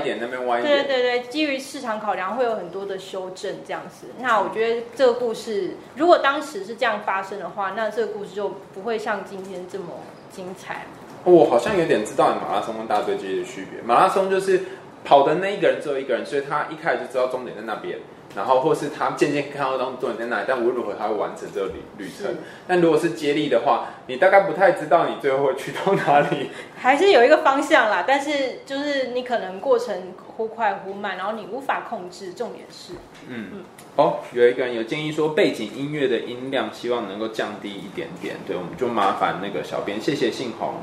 [0.61, 4.09] 对对对对，基于市场考量会有很多的修正这样子。
[4.19, 9.85] 那我觉得这个故事是如果当时是这样发生的话，那这个故事就不会像今天这么
[10.31, 10.85] 精彩。
[11.23, 13.81] 我好像有点知道你马拉松跟大队接的区别。
[13.81, 14.61] 马拉松就是
[15.03, 17.97] 跑的那一个人只有一个人，所以他一开始就知道终点在那边。
[18.35, 22.27] 然后，或是他渐渐看到当终点在哪里，但无论如何他会完成这个旅旅程。
[22.27, 26.49] 是但如果是接力的话，你大概不太知道你最后会去到哪里。
[26.77, 32.33] 还是有一个方向啦，但是就是你可能过程忽快忽慢，然后你无法控制。
[32.33, 32.93] 重点是，
[33.27, 33.63] 嗯嗯。
[33.97, 38.37] 哦，有一个人有建议说，背景音乐的音量希望能够降低一点点。
[38.47, 40.75] 对，我们就麻烦那个小编，谢谢信宏。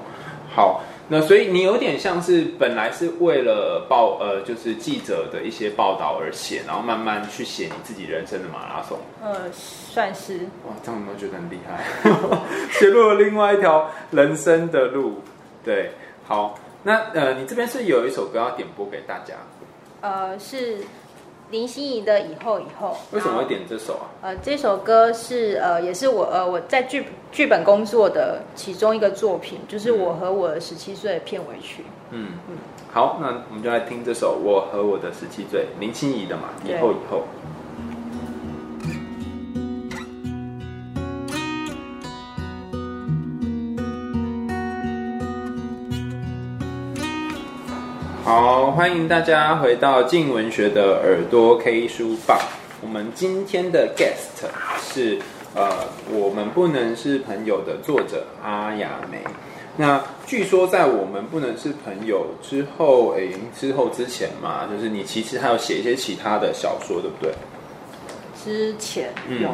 [0.55, 0.83] 好。
[1.11, 8.99] 那所以你有点像是本来是为了报呃，就是记者的一些报道而写，然后慢慢去写你自己人生的马拉松。
[9.23, 10.41] 呃，算是。
[10.67, 11.83] 哇，这样有没有觉得很厉害？
[12.71, 15.23] 写入了另外一条人生的路。
[15.65, 15.93] 对，
[16.27, 19.35] 好，那呃，你这边是有一首歌要点播给大家。
[20.03, 20.79] 呃，是。
[21.51, 24.07] 林心怡的以后以后，为什么会点这首啊？
[24.23, 31.85] 呃，这首歌是呃，也是我呃我在剧剧本工作的其中一个作品，就是我和我的十七岁的片尾曲。
[32.11, 32.59] 嗯嗯，嗯
[32.93, 37.23] 好，那我们就来听这首《我和我的十七岁》，林心怡的嘛，以后以后。
[48.29, 52.38] 好，欢迎大家回到静文学的耳朵 K 书吧。
[52.83, 54.45] 我们今天的 guest
[54.83, 55.19] 是
[55.55, 55.67] 呃，
[56.12, 59.23] 我们不能是朋友的作者阿雅梅。
[59.79, 67.33] 那据说在我们不能是朋友之后，诶，之后之前嘛，就是你其实还有写一些其他的小说，对不对？
[68.45, 69.11] 之前
[69.41, 69.49] 有，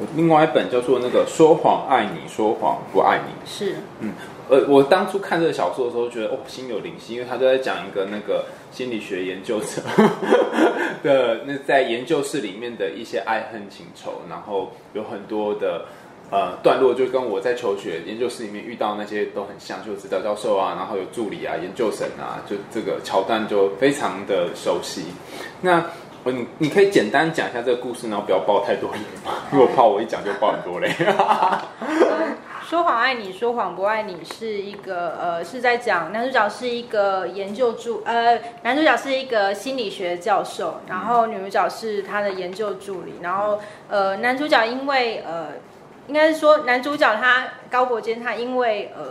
[0.00, 4.12] 嗯，另外一本叫做那个说谎爱你，说谎不爱你，是，嗯。
[4.52, 9.80] 呃，我当初看这个小说的时候，觉得哦，心有灵犀，因为他就在讲一个那个心理学研究者
[11.02, 15.86] 的那在研究室里面的一些爱恨情仇，然后有很多的
[16.30, 25.06] 呃段落，就跟我在求学研究室里面遇到那些都很像，就指导教授啊，然后有助理啊、研究生啊，就这个桥段就非常的熟悉。
[25.62, 25.82] 那
[26.24, 28.98] 你你可以简单讲一下这个故事，然后不要爆太多雷，
[29.50, 30.94] 因为我怕我一讲就爆很多雷。
[32.72, 45.48] 说谎爱你，说谎不爱你是一个呃，是在讲男主角是一个研究助呃，男主角是一个心理学教授，然后女主角是他的研究助理，然后呃，男主角因为呃，
[46.06, 49.04] 应该是说男主角他高柏坚他因为呃，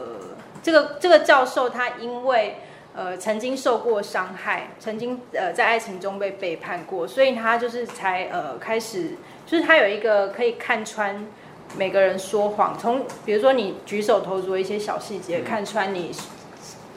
[0.63, 2.57] 这个这个教授他因为
[2.95, 9.11] 呃曾经受过伤害，曾经呃在爱情中被背叛过，所以他就是才呃开始，
[9.45, 11.23] 就是他有一个可以看穿。
[11.77, 16.11] 每个人说谎，从比如说你举手投足的一些小细节，看穿你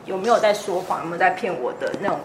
[0.04, 2.20] 有没有在说谎，有没有在骗我的那种，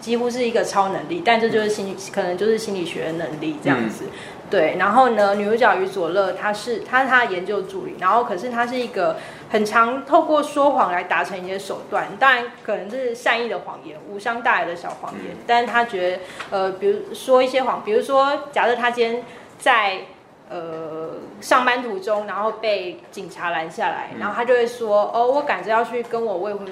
[0.00, 1.22] 几乎是一个超能力。
[1.24, 4.04] 但这就是心理，可能就是心理学的能力这样子。
[4.48, 9.16] 对，然后呢，女主角于佐乐，她是她是她的研究助理，然后可是她是一个
[9.50, 15.36] 很常透过说谎来达成一些手段，当然可能是善意的谎言，无伤大雅的小谎言。
[15.46, 19.24] 但是她觉得，呃，比如说一些谎，比如说假设她今天
[19.58, 20.02] 在。
[20.48, 26.66] 呃，上班途中，然后被警察拦下来，然后他就会说：“哦，我赶着要去跟我未婚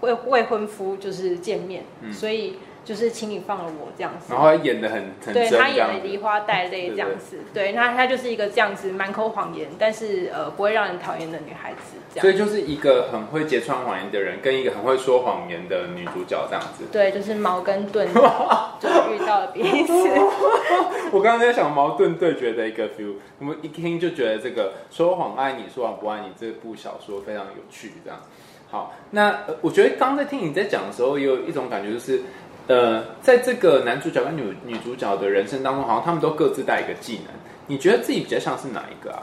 [0.00, 2.58] 未未婚夫就是见面，嗯、所以
[2.88, 11.98] 就是请你放了我这样子。”然后他演的很很对，他演的梨花带泪这样子，对，那他就是一个这样子满口谎言，但是呃不会让人讨厌的女孩子。
[12.18, 16.84] 所以就是一个很会揭穿谎言的人，跟一个很会说谎言的女主角这样子。
[16.90, 18.08] 对，就是矛跟盾，
[18.80, 19.92] 就遇到了彼此。
[21.12, 27.92] 我刚刚在想矛盾对决的一个 feel，我们一听就觉得这个说谎爱你，说谎不爱你这部小说非常有趣。
[28.02, 28.18] 这样，
[28.70, 32.22] 好，那我觉得刚刚在听你在讲的时候，也有一种感觉，就是
[32.68, 37.34] 呃，在这个男主角跟女女主角的人生当中，好像他们都各自带一个技能。
[37.66, 39.22] 你觉得自己比较像是哪一个啊？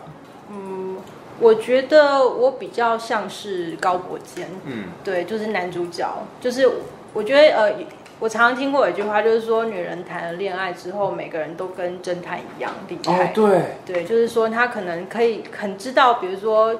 [1.40, 6.08] 我觉得我比较像是高柏坚，嗯，对，就是男主角，
[6.42, 6.68] 就是
[7.14, 7.76] 我觉得呃，
[8.20, 16.76] 我常常听过有一句话，就是说女人谈了恋爱之后，每个人都跟侦探一样厉害，哦，对，对，就是说他可能可以很知道，比如说。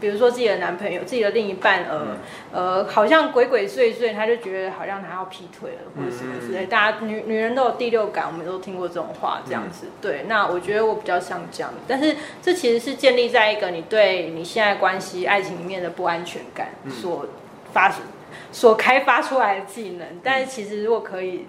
[0.00, 2.06] 比如说自己的男朋友、自己的另一半，呃、
[2.52, 6.64] 嗯、呃，好像鬼鬼祟祟，他就觉得好像他要劈腿了，或者什么之类。
[6.64, 9.86] 嗯、大家女女人都有第六感，我们都听过这种话，这样子。
[9.86, 17.26] 嗯、对，那我觉得我比较像这样，但是这其实是建立在一个你对你现在关系、爱情里面的不安全感所
[17.72, 18.02] 发、嗯、
[18.52, 20.06] 所开发出来的技能。
[20.22, 21.46] 但是其实如果可以，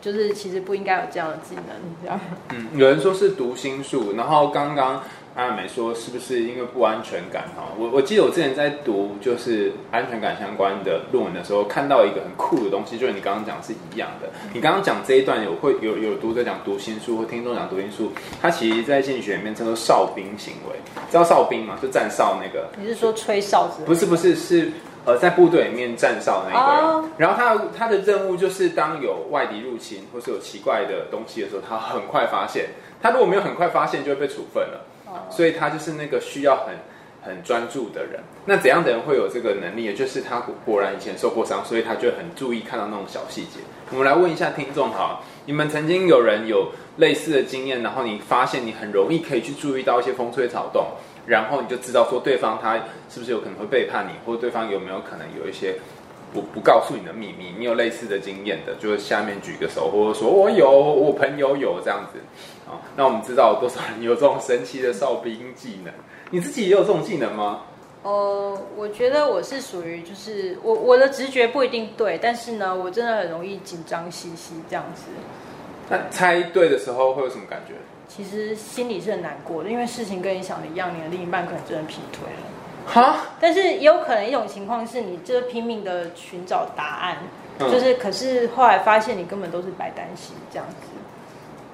[0.00, 1.64] 就是其实不应该有这样的技能，
[2.02, 2.20] 这样。
[2.50, 5.02] 嗯，有人说是读心术，然后刚刚。
[5.38, 7.44] 阿美说：“是不是因为不安全感？
[7.56, 14.28] 哈，我我记得我之前在读就是安全感相关的论文的时候，看到一个很酷的东西，就是你刚刚讲是一样的。
[14.52, 18.10] 你刚刚讲这一段有会有有读者讲读心术或听众讲读心术，
[18.42, 20.74] 它其实在心理学里面称作哨兵行为。
[21.08, 21.78] 知道哨兵吗？
[21.80, 22.66] 就站哨那个。
[22.76, 23.84] 你是说吹哨子？
[23.86, 24.68] 不是不是是
[25.04, 26.84] 呃在部队里面站哨的那个人。
[26.84, 27.04] Oh.
[27.16, 32.70] 然后他他的任务就是当有外敌入侵或是有奇怪的东西的时候，他很快发现。
[33.00, 34.84] 他如果没有很快发现，就会被处分了。”
[35.30, 36.74] 所以他就是那个需要很
[37.22, 38.20] 很专注的人。
[38.44, 39.84] 那怎样的人会有这个能力？
[39.84, 43.60] 也就是他果然以前受过伤，所以他就很注意看到那种小细节。
[43.90, 50.86] 我们来问一下听众哈，你们曾经有人有类似的经验，然后你发现你很容易可以去注意到一些风吹草动，
[51.26, 52.76] 然后你就知道说对方他
[53.08, 55.74] 是不是有可能会背叛你，或者对方有没有可能有一些。
[56.30, 62.20] 不不告诉你的秘密，你有类似的经验的，就是下面举个手，或者说我有，我朋友有这样子，
[62.68, 65.92] 啊，那我们知道有多少人有这种神奇的哨兵技能？
[66.30, 67.62] 你自己也有这种技能吗？
[68.02, 75.04] 呃，我觉得我是属于就是我我的直觉不一定对，但是呢，我真的很容易紧张兮兮这样子。
[75.88, 77.74] 那猜对的时候会有什么感觉？
[78.06, 82.92] 其实心里是很难过的，因为事情跟你想的一样，你的另一半可能真的劈腿了。
[82.92, 87.18] 哈，但是也有可能一种情况是你就是拼命的寻找答案，
[87.58, 90.86] 嗯、就是可是后来发现你根本都是白担心这样子。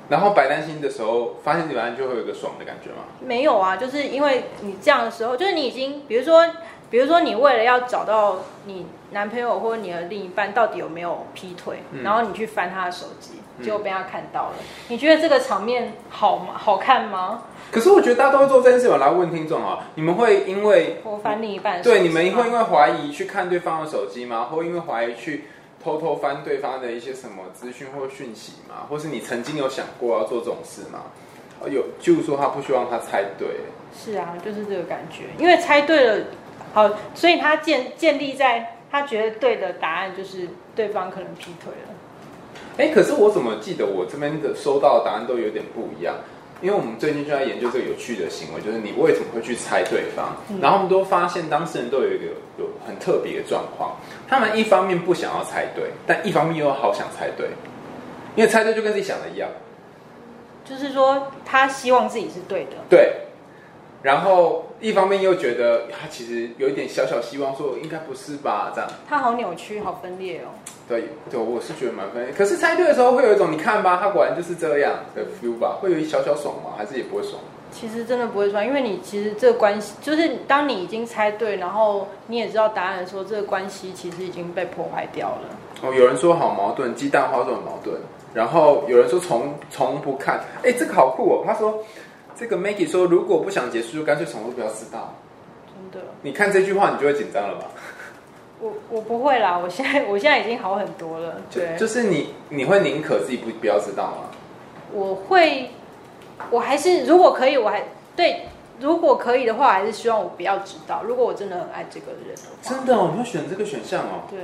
[0.08, 3.04] 然后白担心的时候，发现答案就会有一个爽的感觉吗？
[3.20, 6.46] 没有啊，就是因为你这样的时候，就是你已经比如说，
[6.90, 16.54] 比如说你为了要找到你男朋友或者你的另一半到底有没有劈腿，嗯、然后你去翻他的手机，结果被他看到了，嗯、你觉得这个场面好吗？
[16.56, 17.44] 好看吗？
[17.70, 18.88] 可是我觉得大家都会做这件事。
[18.88, 24.48] 我来问听众啊，你们会因为我翻另一半对，你们会因为怀疑去看对方的手机吗？
[24.50, 25.46] 或因为怀疑去
[25.84, 28.86] 偷偷翻对方的一些什么资讯或讯息吗？
[28.88, 31.02] 或是你曾经有想过要做这种事吗？
[31.70, 33.48] 有，就是说他不希望他猜对。
[33.96, 36.24] 是啊，就是这个感觉，因为猜对了，
[36.72, 41.94] 好，所以他建建立在他觉得对的答案就是对方可能劈腿了。
[42.76, 46.16] 哎，可是我怎么记得我这边的收到的答案都有点不一样？
[46.64, 50.34] 因为我们最近就在研究这个有趣的行为，就是你为什么会去猜对方？
[50.48, 52.24] 嗯、然后我们都发现当事人都有一个
[52.58, 53.96] 有很特别的状况，
[54.26, 57.48] 他们一方面不想要猜对，但一方面又好想猜对，
[58.34, 59.50] 因为猜对就跟自己想的一样，
[60.64, 62.78] 就是说他希望自己是对的。
[62.88, 63.23] 对，
[64.04, 68.70] 然后一方面又觉得他其实有一点小小希望，说应该不是吧？
[68.74, 68.90] 这样。
[69.08, 70.52] 他好扭曲，好分裂哦。
[70.86, 72.34] 对对，我是觉得蛮分裂。
[72.36, 75.78] 可是猜对的时候会有一种你看吧，他果然就是这样的 feel 吧？
[75.80, 76.74] 会有一小小爽吗？
[76.76, 77.40] 还是也不会爽？
[77.72, 85.48] 其实真的不会爽，因为你其实这个关系，就是当你已经猜对，然后你也知道答案的时候，这个关系其实已经被破坏掉了。
[85.82, 87.96] 哦，有人说好矛盾，鸡蛋花这种矛盾。
[88.34, 91.44] 然后有人说从从不看，哎，这个好酷哦。
[91.46, 91.82] 他说
[92.36, 95.14] 这个 Maggie 说，如果不想结束，就干脆从都不要知道。
[95.66, 96.06] 真的？
[96.22, 97.66] 你看这句话，你就会紧张了吧？
[98.60, 101.36] 我我不会啦，我现在 我现在已经好很多了。
[101.52, 104.30] 对，就，就是你你会宁可自己不不要知道吗？
[104.92, 105.70] 我会。
[106.50, 107.84] 我还是如果可以，我还
[108.16, 108.42] 对，
[108.80, 111.04] 如果可以的话，还是希望我不要知道。
[111.04, 114.26] 如果我真的很爱这个人的话，真的哦，你会选这个选项哦？
[114.28, 114.40] 对，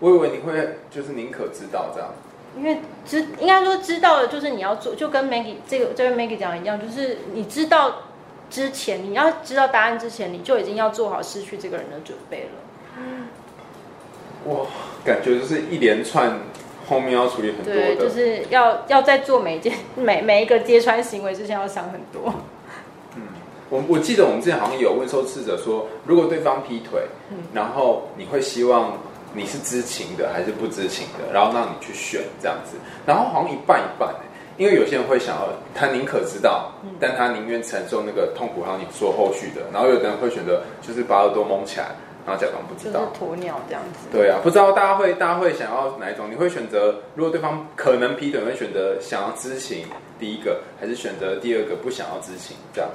[0.00, 2.08] 我以为你会就是宁可知道这样。
[2.56, 8.02] 因为知应该说知道的，就是你要做，就跟 Maggie 这个这位 Maggie 讲的一样，就是你知道
[8.50, 12.50] 之前，你要知道答案之前，你就已经要做好失去这个人的准备了。
[12.98, 13.26] 嗯，
[14.52, 14.66] 哇，
[15.04, 16.38] 感觉就是一连串。
[16.86, 22.30] 后面要处理很多就是要要在做每一件每每一个揭穿行为之前要想很多。
[23.16, 23.22] 嗯，
[23.70, 27.00] 我我记得我们之前好像有问受试者说，如果对方劈腿，
[27.30, 28.98] 嗯，然后你会希望
[29.34, 34.14] 你是知情的还是不知情的，然后让你去选这样子，然后好像一半一半，
[34.56, 41.88] 因为有些人会想要他宁可知道，但他宁愿承受那个痛苦，然后你说后续的，然后有的人会选择就是把耳朵蒙起来。
[42.26, 44.08] 然后假装不知道，就是鸵鸟这样子。
[44.10, 46.30] 对啊，不知道大家会，大家会想要哪一种？
[46.30, 49.86] 你会选择，如果对方可能劈腿，会选择想要知情
[50.18, 52.88] 第一个，还是选择第二个不想要知情这样？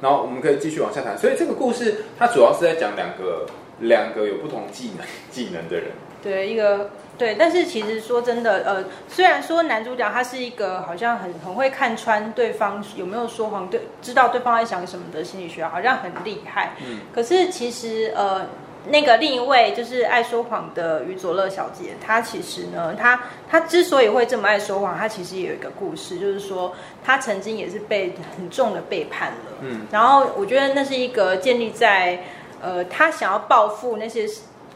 [0.00, 1.16] 然后我们可以继续往下谈。
[1.16, 3.46] 所以这个故事它主要是在讲两个
[3.82, 5.90] 两个有不同技能技能的人。
[6.22, 16.74] 对，一个对，但是其实说真的，呃，虽然说男主角他是一个好像很很会看穿对方有没有说谎，对，知道对方在想什么的心理学，好像很厉害。
[16.86, 18.46] 嗯，可是其实呃。
[18.84, 26.74] 那个另一位就是爱说谎的于佐乐小姐，她其实呢，她她之所以会这么爱说谎，她其实也有一个故事，就是说
[27.04, 29.52] 她曾经也是被很重的背叛了。
[29.60, 32.24] 嗯，然后我觉得那是一个建立在
[32.62, 34.26] 呃，他想要报复那些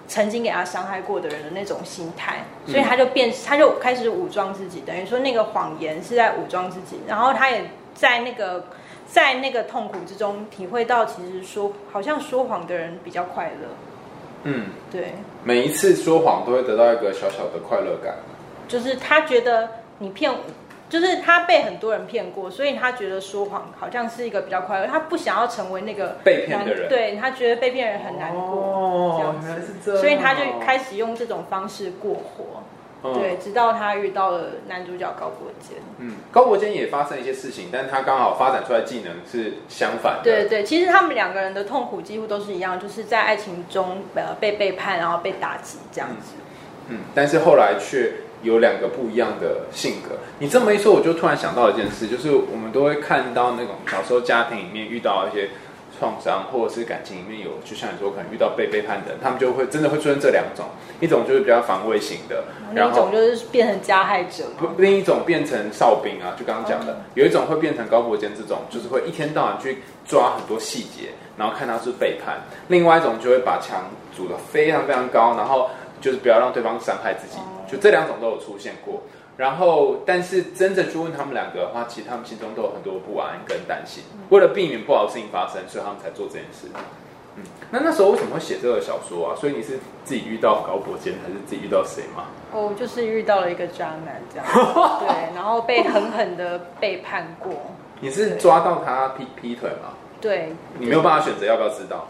[0.08, 7.64] 曾经给他伤害过的人的那种心态，所以他就变，他就开始武装自己，等于说那个谎言是在武装自己，然后他也
[7.94, 8.66] 在那个
[9.06, 13.68] 在那个痛苦之中体会到，其实说好像说谎的人比较快乐。
[14.44, 18.14] 嗯，对，每一次说谎都会得到一个小小的快乐感，
[18.68, 19.68] 就是他觉得
[19.98, 20.32] 你骗，
[20.88, 29.34] 就是他被很多人骗过，所以他觉得说谎好像是一个比较快乐，他不想要成为那个被骗的人，对，他觉得被骗人很难过，
[29.82, 32.62] 所以他就开始用这种方式过活。
[33.14, 35.76] 对，直到他遇到了男主角高国坚。
[35.98, 40.22] 嗯，高国坚也发生一些事情，但他刚好发展出来技能是相反的。
[40.24, 46.32] 对对，其实他们两个人的痛苦几乎都是一样，就是在爱情中呃被背叛，然后被打击这样子。
[46.88, 48.12] 嗯，但是后来却
[48.46, 50.16] 有两个不一样的性格。
[50.38, 55.50] 你这么一说，我就突然想到一件事，就是我们都会看到那种小时候家庭里面遇到一些。
[55.98, 60.66] 创伤或者是感情里面有，就像你说，可能遇到被背叛的人，他们就会真的会出现这两种，
[61.00, 62.44] 一种就是比较防卫型的，
[62.74, 64.44] 然后另一种就是变成加害者，
[64.76, 72.34] 另一种变成哨兵啊，就刚刚讲的，有一种会变成高柏坚这种，就是会一天到晚去抓很多细节，然后看他是背叛；
[72.68, 73.84] 另外一种就会把墙
[74.14, 75.70] 筑得非常非常高，然后
[76.02, 79.02] 就是不要让对方伤害自己，就这两种都有出现过。
[79.36, 84.02] 然后，但是真正去问他们两个的话，其实他们心中都有很多不安跟担心。
[84.30, 86.68] 为了避免不好的事情发生，所以他们才做这件事。
[87.36, 89.36] 嗯，那那时候为什么会写这个小说啊？
[89.36, 92.24] 所以你是自己遇到高柏坚，还是自己遇到谁吗？
[92.50, 94.46] 哦，就是遇到了一个渣男这样。
[95.04, 97.52] 对，然后被狠狠的背叛过。
[98.00, 99.92] 你是抓到他劈劈腿吗？
[100.18, 100.50] 对。
[100.78, 102.08] 你没有办法选择要不要知道。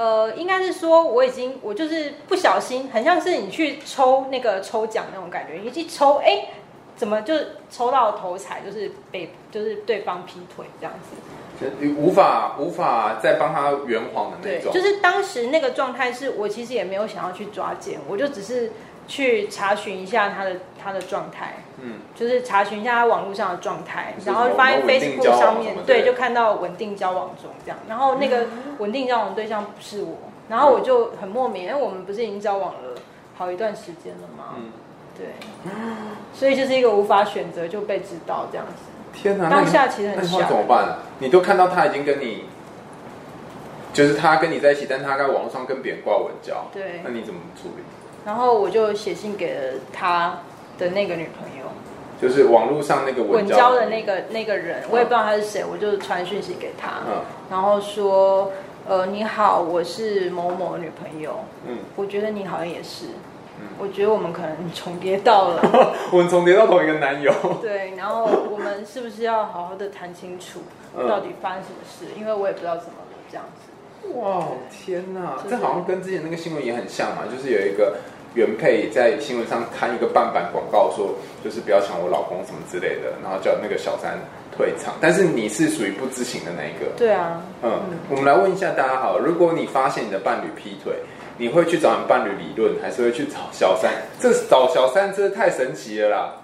[0.00, 6.46] 呃，应该是说我已经，我就是不小心，很像是你去抽那个抽奖那种感觉，你一抽，哎，
[6.96, 7.34] 怎么就
[7.70, 14.72] 抽到头彩，就是被就是对方劈腿这样子，你无法无法再帮他圆谎的那种。
[14.72, 18.72] 对，就是当时那个状态是我其实也没有想要去抓奸，我就只是。
[19.08, 28.46] 去查询一下他的他的状态，嗯，就是查询一下他网络上的状态，然后发现 Facebook 上面对，就看到稳定交往中这样，然后那个
[28.78, 30.16] 稳定交往对象不是我，
[30.48, 33.00] 然后我就很莫名，因为我们不是已经交往了
[33.36, 34.56] 好一段时间了吗？
[34.56, 34.72] 嗯，
[35.16, 35.26] 对，
[36.32, 38.72] 所以就是一个无法选择就被知道这样子。
[39.12, 40.98] 天哪，当下其实很想怎么办？
[41.18, 42.44] 你都看到他已经跟你，
[43.92, 47.82] 就是他跟你在一起，但他在网络上跟别人挂稳交，对，那你怎么处理？
[48.24, 50.40] 然后我就写信给了他
[50.80, 51.66] 的那个女朋友，
[52.20, 58.50] 就是网络上那个稳交的那个那个人，我也不知道他是谁，我就传讯息给他，嗯，然后说，
[58.88, 63.06] 呃，你好，我是某某女朋友，嗯，我觉得你好像也是，
[63.60, 65.62] 嗯，我觉得我们可能重叠到了，
[66.10, 70.60] 我们重叠到同一个男友， 对，然后我们是不是要好好的谈清楚，
[71.06, 72.18] 到底发生什么事？
[72.18, 77.98] 因为我也不知道怎么了，这样子，哇，天哪，这好像跟之前那个新闻也很像嘛，就是有一个。
[78.34, 81.14] 原配在新闻上看一个半版广告，说
[81.44, 84.18] 就是不要抢我老公什么之类的，然后叫那个小三
[84.56, 84.94] 退场。
[85.00, 86.90] 但是你是属于不知情的那一个。
[86.96, 87.42] 对啊。
[87.62, 90.94] 嗯，嗯，我们来问一下大家好，如果你发现你的伴侣劈腿，
[91.38, 93.90] 你会去找你伴侣理论，还是会去找小三？
[94.20, 96.34] 这找小三真的太神奇了啦！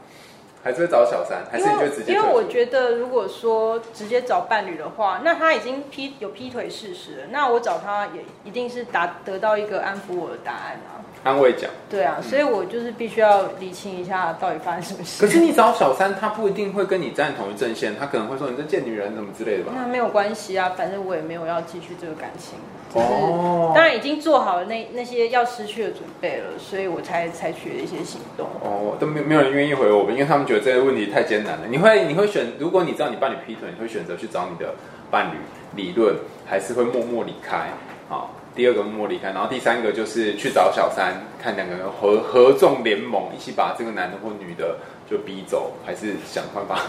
[0.64, 2.14] 还是会找小三，还是你就直接？
[2.14, 11.05] 因为我觉得，如果说直接找伴侣的话，那他已经劈有劈腿事实了，那我找他也一定是达得到一个安抚我的答案啊。
[11.24, 15.20] 安慰奖，对啊，所以我就是必须要理清一下到底发生什么事。
[15.20, 19.72] 可是你找小三，他不一定会跟你站同一阵线，他可能会说你这贱女人什么之类的吧？
[19.74, 22.58] 那没有关系啊，反正我也没有要继续这个感情。
[22.94, 28.46] 哦，当然已经做好了那那些要失去的准备了，所以我才采取了一些行动。
[28.62, 31.66] 哦，都没没有人愿意回我们，因为他们觉得这个问题太艰难了。
[31.68, 34.74] 你会你会选，如果你知道你伴侣劈腿，你会选择去找你的
[35.10, 35.38] 伴侣
[35.74, 36.14] 理论，
[36.46, 37.70] 还是会默默离开？
[38.08, 38.30] 好。
[38.56, 44.78] 第二个默默离开，然后第三个就是去找小三，看两个人合合纵联盟，一起把这个男的或女的
[45.08, 46.80] 就逼走，还是想办法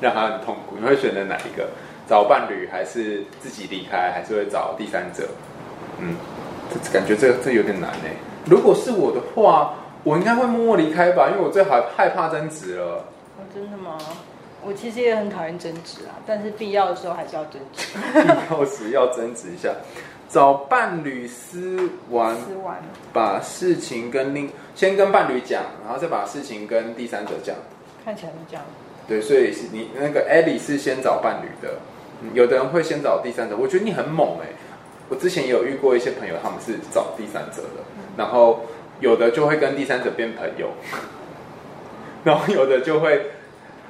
[0.00, 0.76] 让他很痛苦？
[0.80, 1.68] 你会选择哪一个？
[2.08, 5.28] 找伴侣，还是自己离开，还是会找第三者？
[5.98, 6.16] 嗯，
[6.82, 8.16] 这感觉这这有点难哎。
[8.46, 13.04] 如果是我的话，我应该会默默离开吧，因为我最害害怕争执了。
[13.38, 13.98] 哦，真的吗？
[14.62, 17.96] 我其实也很讨厌争执啊，但是必要的时候还是要争执。
[18.12, 19.70] 必要时要争执一下。
[20.30, 22.80] 找伴侣撕完，撕完，
[23.12, 27.56] 把事情跟另先跟伴侣讲，然后再把事情跟第三者讲。
[28.04, 28.64] 看起来是这样。
[29.08, 31.74] 对，所以是你那个艾莉是先找伴侣的，
[32.32, 33.56] 有的人会先找第三者。
[33.56, 34.54] 我觉得你很猛哎、欸，
[35.08, 38.60] 我之前也有遇过一些朋友，他们是找第三者的，嗯、然后
[39.00, 40.68] 有的就会跟第三者变朋友，
[42.22, 43.32] 然后有的就会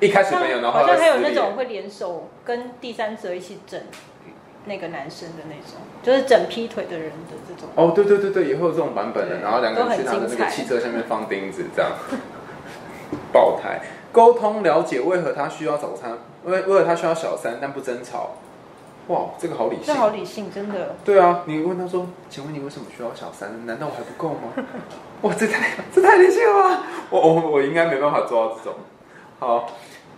[0.00, 3.78] 一开始朋友，然后好像还有那种会联手跟第三者一起整。
[4.70, 7.68] 那个男生的那种，就是整劈腿的人的这种。
[7.74, 9.40] 哦，对对对对，也会有这种版本的。
[9.40, 11.90] 然后两个人去他的那个汽车下面放钉子，这样
[13.34, 13.80] 爆胎。
[14.12, 18.36] 沟通了解为何他需要早餐，为为何他需要小三，但不争吵。
[19.08, 20.94] 哇，这个好理性，这好理性，真的。
[21.04, 23.66] 对啊，你问他说：“请问你为什么需要小三？
[23.66, 24.52] 难道我还不够吗？”
[25.22, 26.82] 哇，这太这太理性了吧！
[27.10, 28.74] 我我我应该没办法做到这种。
[29.40, 29.68] 好。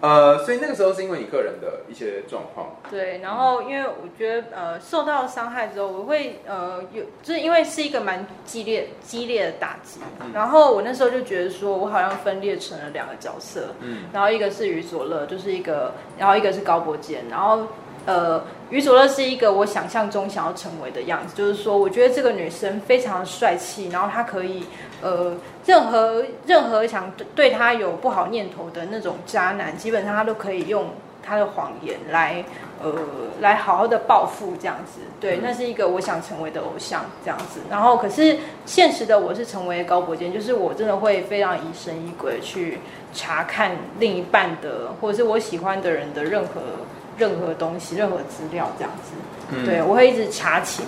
[0.02, 2.76] 呃，所以那个时候是因为你个人的一些状况。
[2.90, 17.66] 对，然后因为我觉得呃受到伤害之后，我会呃有就是因为是一个蛮激烈激烈的打击，嗯、然后我那时候就觉得说我好像分裂成了两个角色，嗯，然后一个是于佐乐，就是一个，然后一个是高博坚，然后。
[18.04, 18.42] 呃，
[18.72, 24.64] 于佐乐是一个我想象中想要成为的样子，就是说，我觉得这个女生非常帅气，然后她可以，
[25.02, 30.86] 呃，任何任何想对她有不好念头的那种渣男，基本上她都可以用
[31.22, 32.42] 她的谎言来，
[32.82, 32.94] 呃，
[33.42, 35.02] 来好好的报复这样子。
[35.20, 37.60] 对，那是一个我想成为的偶像这样子。
[37.68, 42.78] 然后，可是现实的我是成为高博坚，就是我真的会非常疑神疑鬼去
[43.12, 46.62] 查看另一半的，或者是我喜欢的人的任何。
[47.22, 49.12] 任何东西，任何资料这样子，
[49.52, 50.84] 嗯、对我会一直查勤，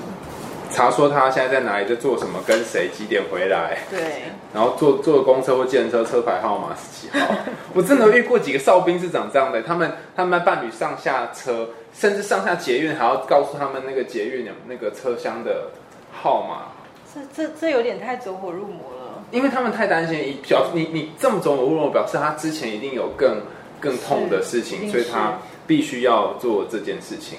[0.72, 4.22] 查说他现在在哪里，在做什么，跟谁，几点回来，对，
[4.52, 7.32] 然后坐坐公车或计程车，车牌号码是几号？
[7.72, 15.70] 我真的遇过几个哨兵是长这样的，他们他们伴侣上下车，甚至上下捷运还要告诉他们那个捷运那个车厢的
[16.12, 16.72] 号码，
[17.14, 23.40] 这这这有点太走火入魔了，因为他们太担心，表你你这么走火入魔，表示他之前一定有更
[23.80, 25.38] 更痛的事情，所以他。
[25.66, 27.38] 必须要做这件事情。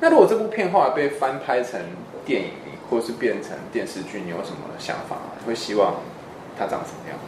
[0.00, 1.80] 那如果这部片后来被翻拍成
[2.24, 2.48] 电影，
[2.90, 5.16] 或是变成电视剧，你有什么想法？
[5.40, 5.94] 你会希望
[6.58, 7.18] 它长什么样？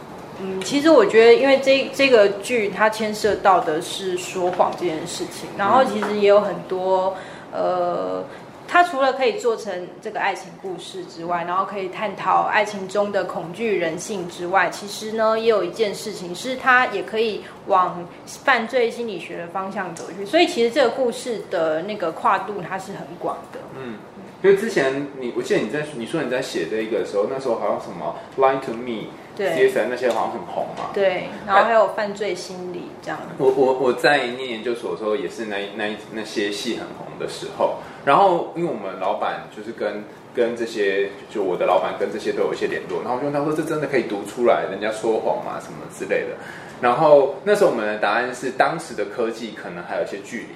[0.41, 7.15] 嗯，其实我觉得，因为这这个剧它牵涉到的是说谎这件事情，然后其实也有很多
[7.51, 8.23] 呃。
[8.67, 20.25] 它除了可以做成这个爱情故事之外，然后可以探讨爱情中的恐惧人性之外，其实呢，也有一件事情是它也可以往犯罪心理学的方向走去。
[20.25, 23.59] 所以其实这个故事的那个跨度它是很广的。
[23.77, 23.97] 嗯，
[24.43, 29.03] 因为之前你我记得你在你说你在写这一个的时候，那时候好像什么《Lie to Me》
[29.37, 30.89] 对那些好像很红嘛。
[30.93, 33.19] 对，然后还有犯罪心理这样。
[33.37, 37.75] 我我我在念研究所的时候，也是那那那些戏很红的时候。
[38.05, 40.03] 然后，因为我们老板就是跟
[40.33, 44.65] 跟这些就我的老板跟这些都有一些联络，然后我就问他说：“这真的可以读出来？
[44.69, 45.59] 人家说谎吗？
[45.59, 46.35] 什么之类的？”
[46.79, 50.47] 然后那时候我们的答案是，当时的科技可能还有一些距离。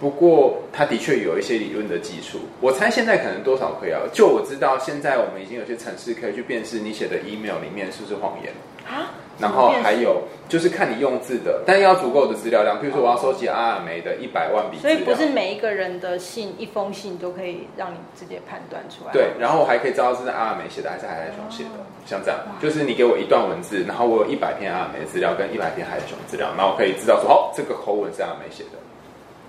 [0.00, 2.40] 不过，它的确有一些理论的基础。
[2.60, 4.00] 我猜现在可能多少可以啊？
[4.12, 8.52] 就我知道，现在我们已经有些城市可以去辨识你写的 email 里面是不是谎言
[8.86, 9.12] 啊。
[9.40, 12.78] 然后还有就是看你用字的，但要足够的资料量。
[12.80, 19.12] 比如说，我要收集阿尔梅的一百万笔，所以不是每一个人的信，一封信都可以让你直接判断出来。
[19.12, 21.70] 对，然后我还可以知道是阿尔梅写的还是海海熊写的，
[22.04, 28.78] 像这样，就是你给我一段文字，然后我有一百篇阿尔梅的资料跟一百篇海海熊资料，然后我可以知道说，哦，这个口吻是阿尔梅写的。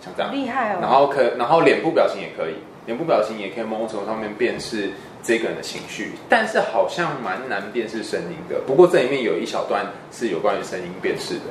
[0.04, 2.56] 像这样厉害哦，然后可，然后脸部表情也可以，
[2.88, 4.90] 脸部表情也可以某种程度上面辨识
[5.24, 8.60] 这个人的情绪，但是好像蛮难辨识声音的。
[8.66, 11.42] 不过这里面有一小段是有关于声音辨识的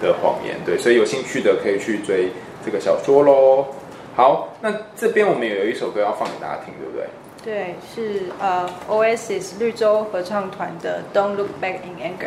[0.00, 2.30] 的谎言，对，所以有兴趣的可以去追
[2.64, 3.66] 这个小说喽。
[4.14, 7.06] 好，那这边我们也有一首歌要放给大家听，对不对？
[7.44, 12.20] 对，是呃，Oasis 绿洲合唱团的《Don't Look Back in Anger》。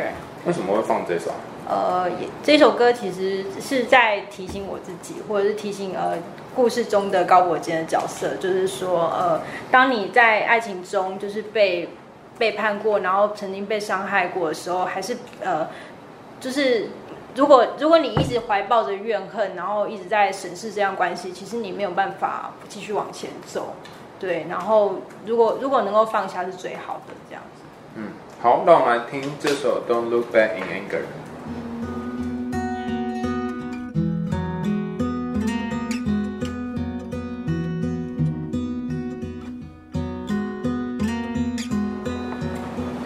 [0.47, 1.31] 为什么会放这首？
[1.67, 2.09] 呃，
[2.43, 6.17] 这首歌其实是在提醒我自己，或者是提醒呃
[6.57, 9.39] 故事中的高博坚的角色，就是说，呃，
[9.69, 11.87] 当你在爱情中就是被
[12.39, 15.67] 背叛过，然后曾经被伤害过的时候，还是呃，
[16.39, 16.89] 就是
[17.35, 23.75] 如果如果你一直怀抱着怨恨，然后一直在审视这样关系，其实你没有办法继续往前走，
[24.19, 24.47] 对。
[24.49, 24.95] 然后
[25.27, 27.61] 如果如果能够放下是最好的这样子。
[27.93, 28.09] 嗯，
[28.41, 31.01] 好，那我们来听这首《Don't Look Back in Anger》。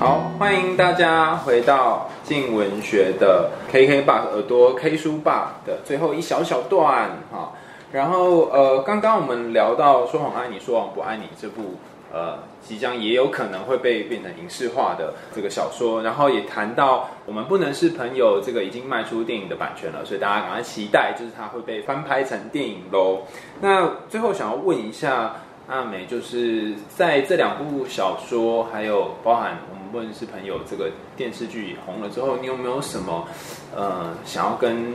[0.01, 7.51] 好，欢迎大家回到镜文学的 K K 爸耳朵 K 书吧的最后一小小段哈。
[7.91, 11.75] 然后呃，刚刚我们聊到说谎爱你，说谎不爱你这部
[12.11, 23.19] 呃即将也有可能会被变成影视化的这个小说，然后也谈到我们不能是朋友，这个已经卖出电影的版权了，所以大家赶快期待，就是它会被翻拍成电影喽。
[23.59, 25.35] 那最后想要问一下
[25.71, 29.81] 阿美，就是在这两部小说，还有包含我们。
[29.93, 33.27] 问是朋友，这个电视剧红了之后，你有没有什么
[33.75, 34.93] 呃想要跟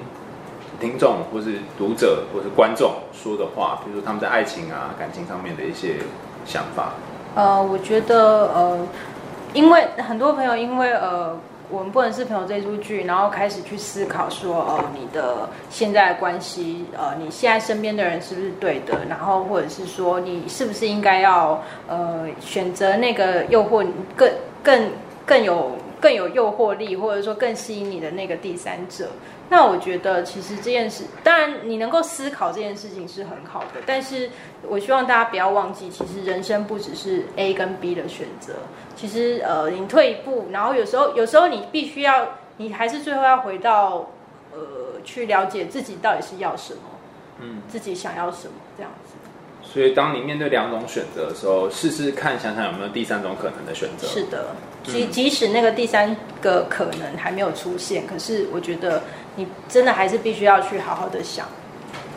[0.81, 3.79] 听众或是读者或是观众说的话？
[3.85, 5.97] 比如说他们在爱情啊、感情上面的一些
[6.47, 6.95] 想法。
[7.35, 8.89] 呃，我觉得呃，
[9.53, 11.39] 因为很多朋友因为呃
[11.71, 19.05] 我们不能是朋友这出剧，然后开始去思考说呃你的现在关系呃你现在身边的人是不是对的？
[19.09, 23.87] 然后或者是说你是不是应该要呃选择那个诱惑
[24.17, 24.31] 更。
[24.67, 24.91] 更
[25.25, 29.09] 更有更有诱惑力，或者说更吸引你的那个第三者，
[29.49, 34.29] 那我觉得其实这件事，当然你能够思考这件事情是很好的，但是
[34.63, 38.55] 我希望大家不要忘记，其实人生不只是 A 跟 B 的选择，
[38.97, 42.27] 其实呃，你退一步，然后有时候有时候你必须要，
[42.57, 44.11] 你还是最后要回到
[44.53, 46.81] 呃，去了解自己到底是要什么，
[47.41, 49.06] 嗯，自己想要什么这样子。
[49.73, 54.07] 所以，当你面对两种选择的时候，试试看，想想有没有第三种可能的选择。
[54.07, 54.55] 是的，
[54.85, 59.03] 即即使那个第三个可能还没有出现，可是我觉得
[59.35, 61.47] 你真的还是必须要去好好的想。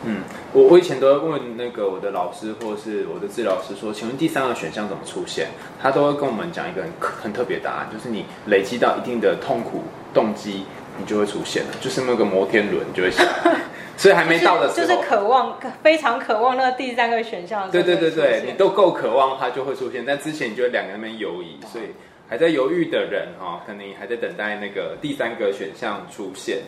[0.02, 0.22] 嗯，
[0.54, 5.48] 我我以前都会问那个我的老师或是我的治疗师说，请问第三个选项怎么出现？
[5.82, 6.90] 他都会跟我们讲一个很
[7.24, 9.82] 很特别的答案，就是你累积到一定的痛苦
[10.14, 10.64] 动机，
[11.00, 13.56] 你就会出现了，就是那个摩天轮就会下来。
[13.96, 17.70] 所以还没到的时候，就是，就是渴望，非常渴望那个第三个选项。
[17.70, 20.02] 对对对对，你都够渴望，它就会出现。
[20.06, 21.84] 但之前你就两个人在那边犹豫，所以
[22.26, 26.60] 还在犹豫的人哈，可能还在等待那个第三个选项出现。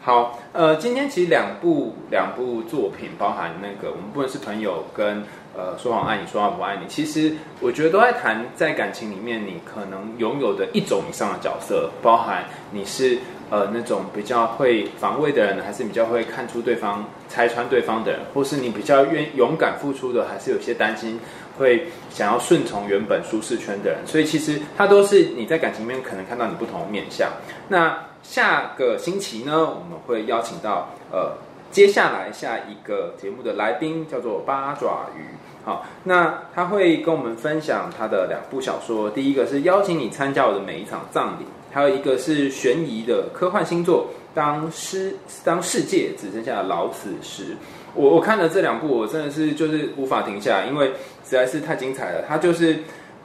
[0.00, 5.22] 好，呃，今天其实两部两部作品，包含那个我们不能是朋友跟
[5.54, 6.86] 呃说谎爱你，说谎不爱你。
[6.88, 13.18] 其实我觉得都在谈在感情里面，你可能拥有的一种以上的角色，包含你是。
[13.50, 21.18] 呃，那种比较会防卫的人，还是比较会看出对方、拆穿对方的人，或是你比较愿勇敢付出的，还是有些担心
[21.58, 24.06] 会想要顺从原本舒适圈的人。
[24.06, 27.28] 所以其实它都是你在感情里面可能看到你不同的面相。
[27.68, 31.32] 那下个星期呢，我们会邀请到呃
[31.70, 35.24] 接下来下一个节目的来宾叫做八爪鱼，
[35.64, 41.46] 好，那他会跟我们分享他的两部小说，第一个是邀请你参加我的每一场葬礼。
[41.78, 45.14] 还有一个是悬疑的科幻星座，当世
[45.44, 47.56] 当世界只剩下老死时，
[47.94, 52.24] 我我看了这两部，我真的是就是无法停下，因为实在是太精彩了。
[52.26, 52.80] 它就是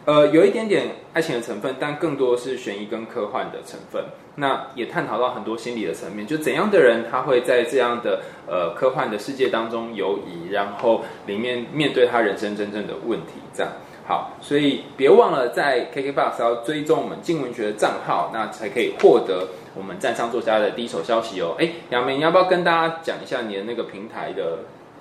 [0.06, 4.04] 呃有一点点爱情的成分，但更多是悬疑跟科幻的成分。
[4.36, 13.72] 那也探讨到很多心理的层面，就怎样的人他会在这样的呃科幻的世界当中游移，然后里面面对他人生真正的问题，这样。
[14.06, 21.56] 好，所以别忘了在 KKBOX 要追踪我们静文学的账号，那才可以获得我们站上作家的第一手消息哦。
[21.58, 24.60] 哎，杨明，你要不要跟大家讲一下你的那个平台的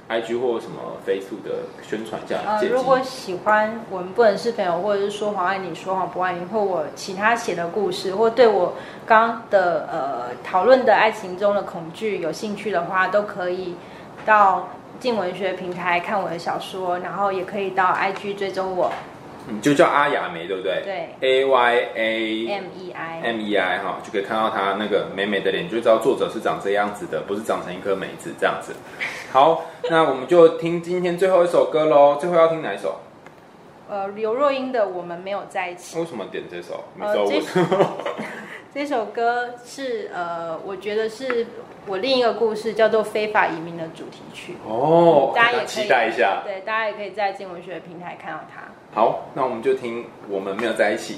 [0.08, 2.44] IG 或什么 Facebook 的宣传这样？
[2.46, 8.74] 呃，如果喜欢我们不能是朋友，或者是说谎爱你，说谎不爱你，或我其他写的故事，或对我
[9.04, 13.74] 刚刚的呃讨论的爱情中的恐惧有兴趣的话，都可以
[14.24, 14.68] 到。
[15.00, 18.92] 镜文学平台看我的小说，然后也可以到 IG 追踪我。
[19.48, 20.82] 你就叫阿雅梅，对不对？
[20.84, 28.72] 对，A Y A M E I M E I 哈，就可以看到她那个美美的脸，就知道作者是长这样子的，不是长成一颗梅子这样子。
[29.32, 32.16] 好， 那我们就听今天最后一首歌喽。
[32.20, 33.00] 最后要听哪一首？
[33.90, 35.96] 呃，刘若英的《我们没有在一起》。
[36.00, 36.84] 为什么点这首？
[37.00, 37.16] 呃，
[38.72, 41.48] 这首歌是呃，我觉得是
[41.86, 46.42] 我另一个故事叫做《非法移民》的主题曲哦，大家也期待一下。
[46.44, 48.62] 对，大家也可以在静文学的平台看到它。
[48.94, 51.14] 好，那我们就听《我们没有在一起》。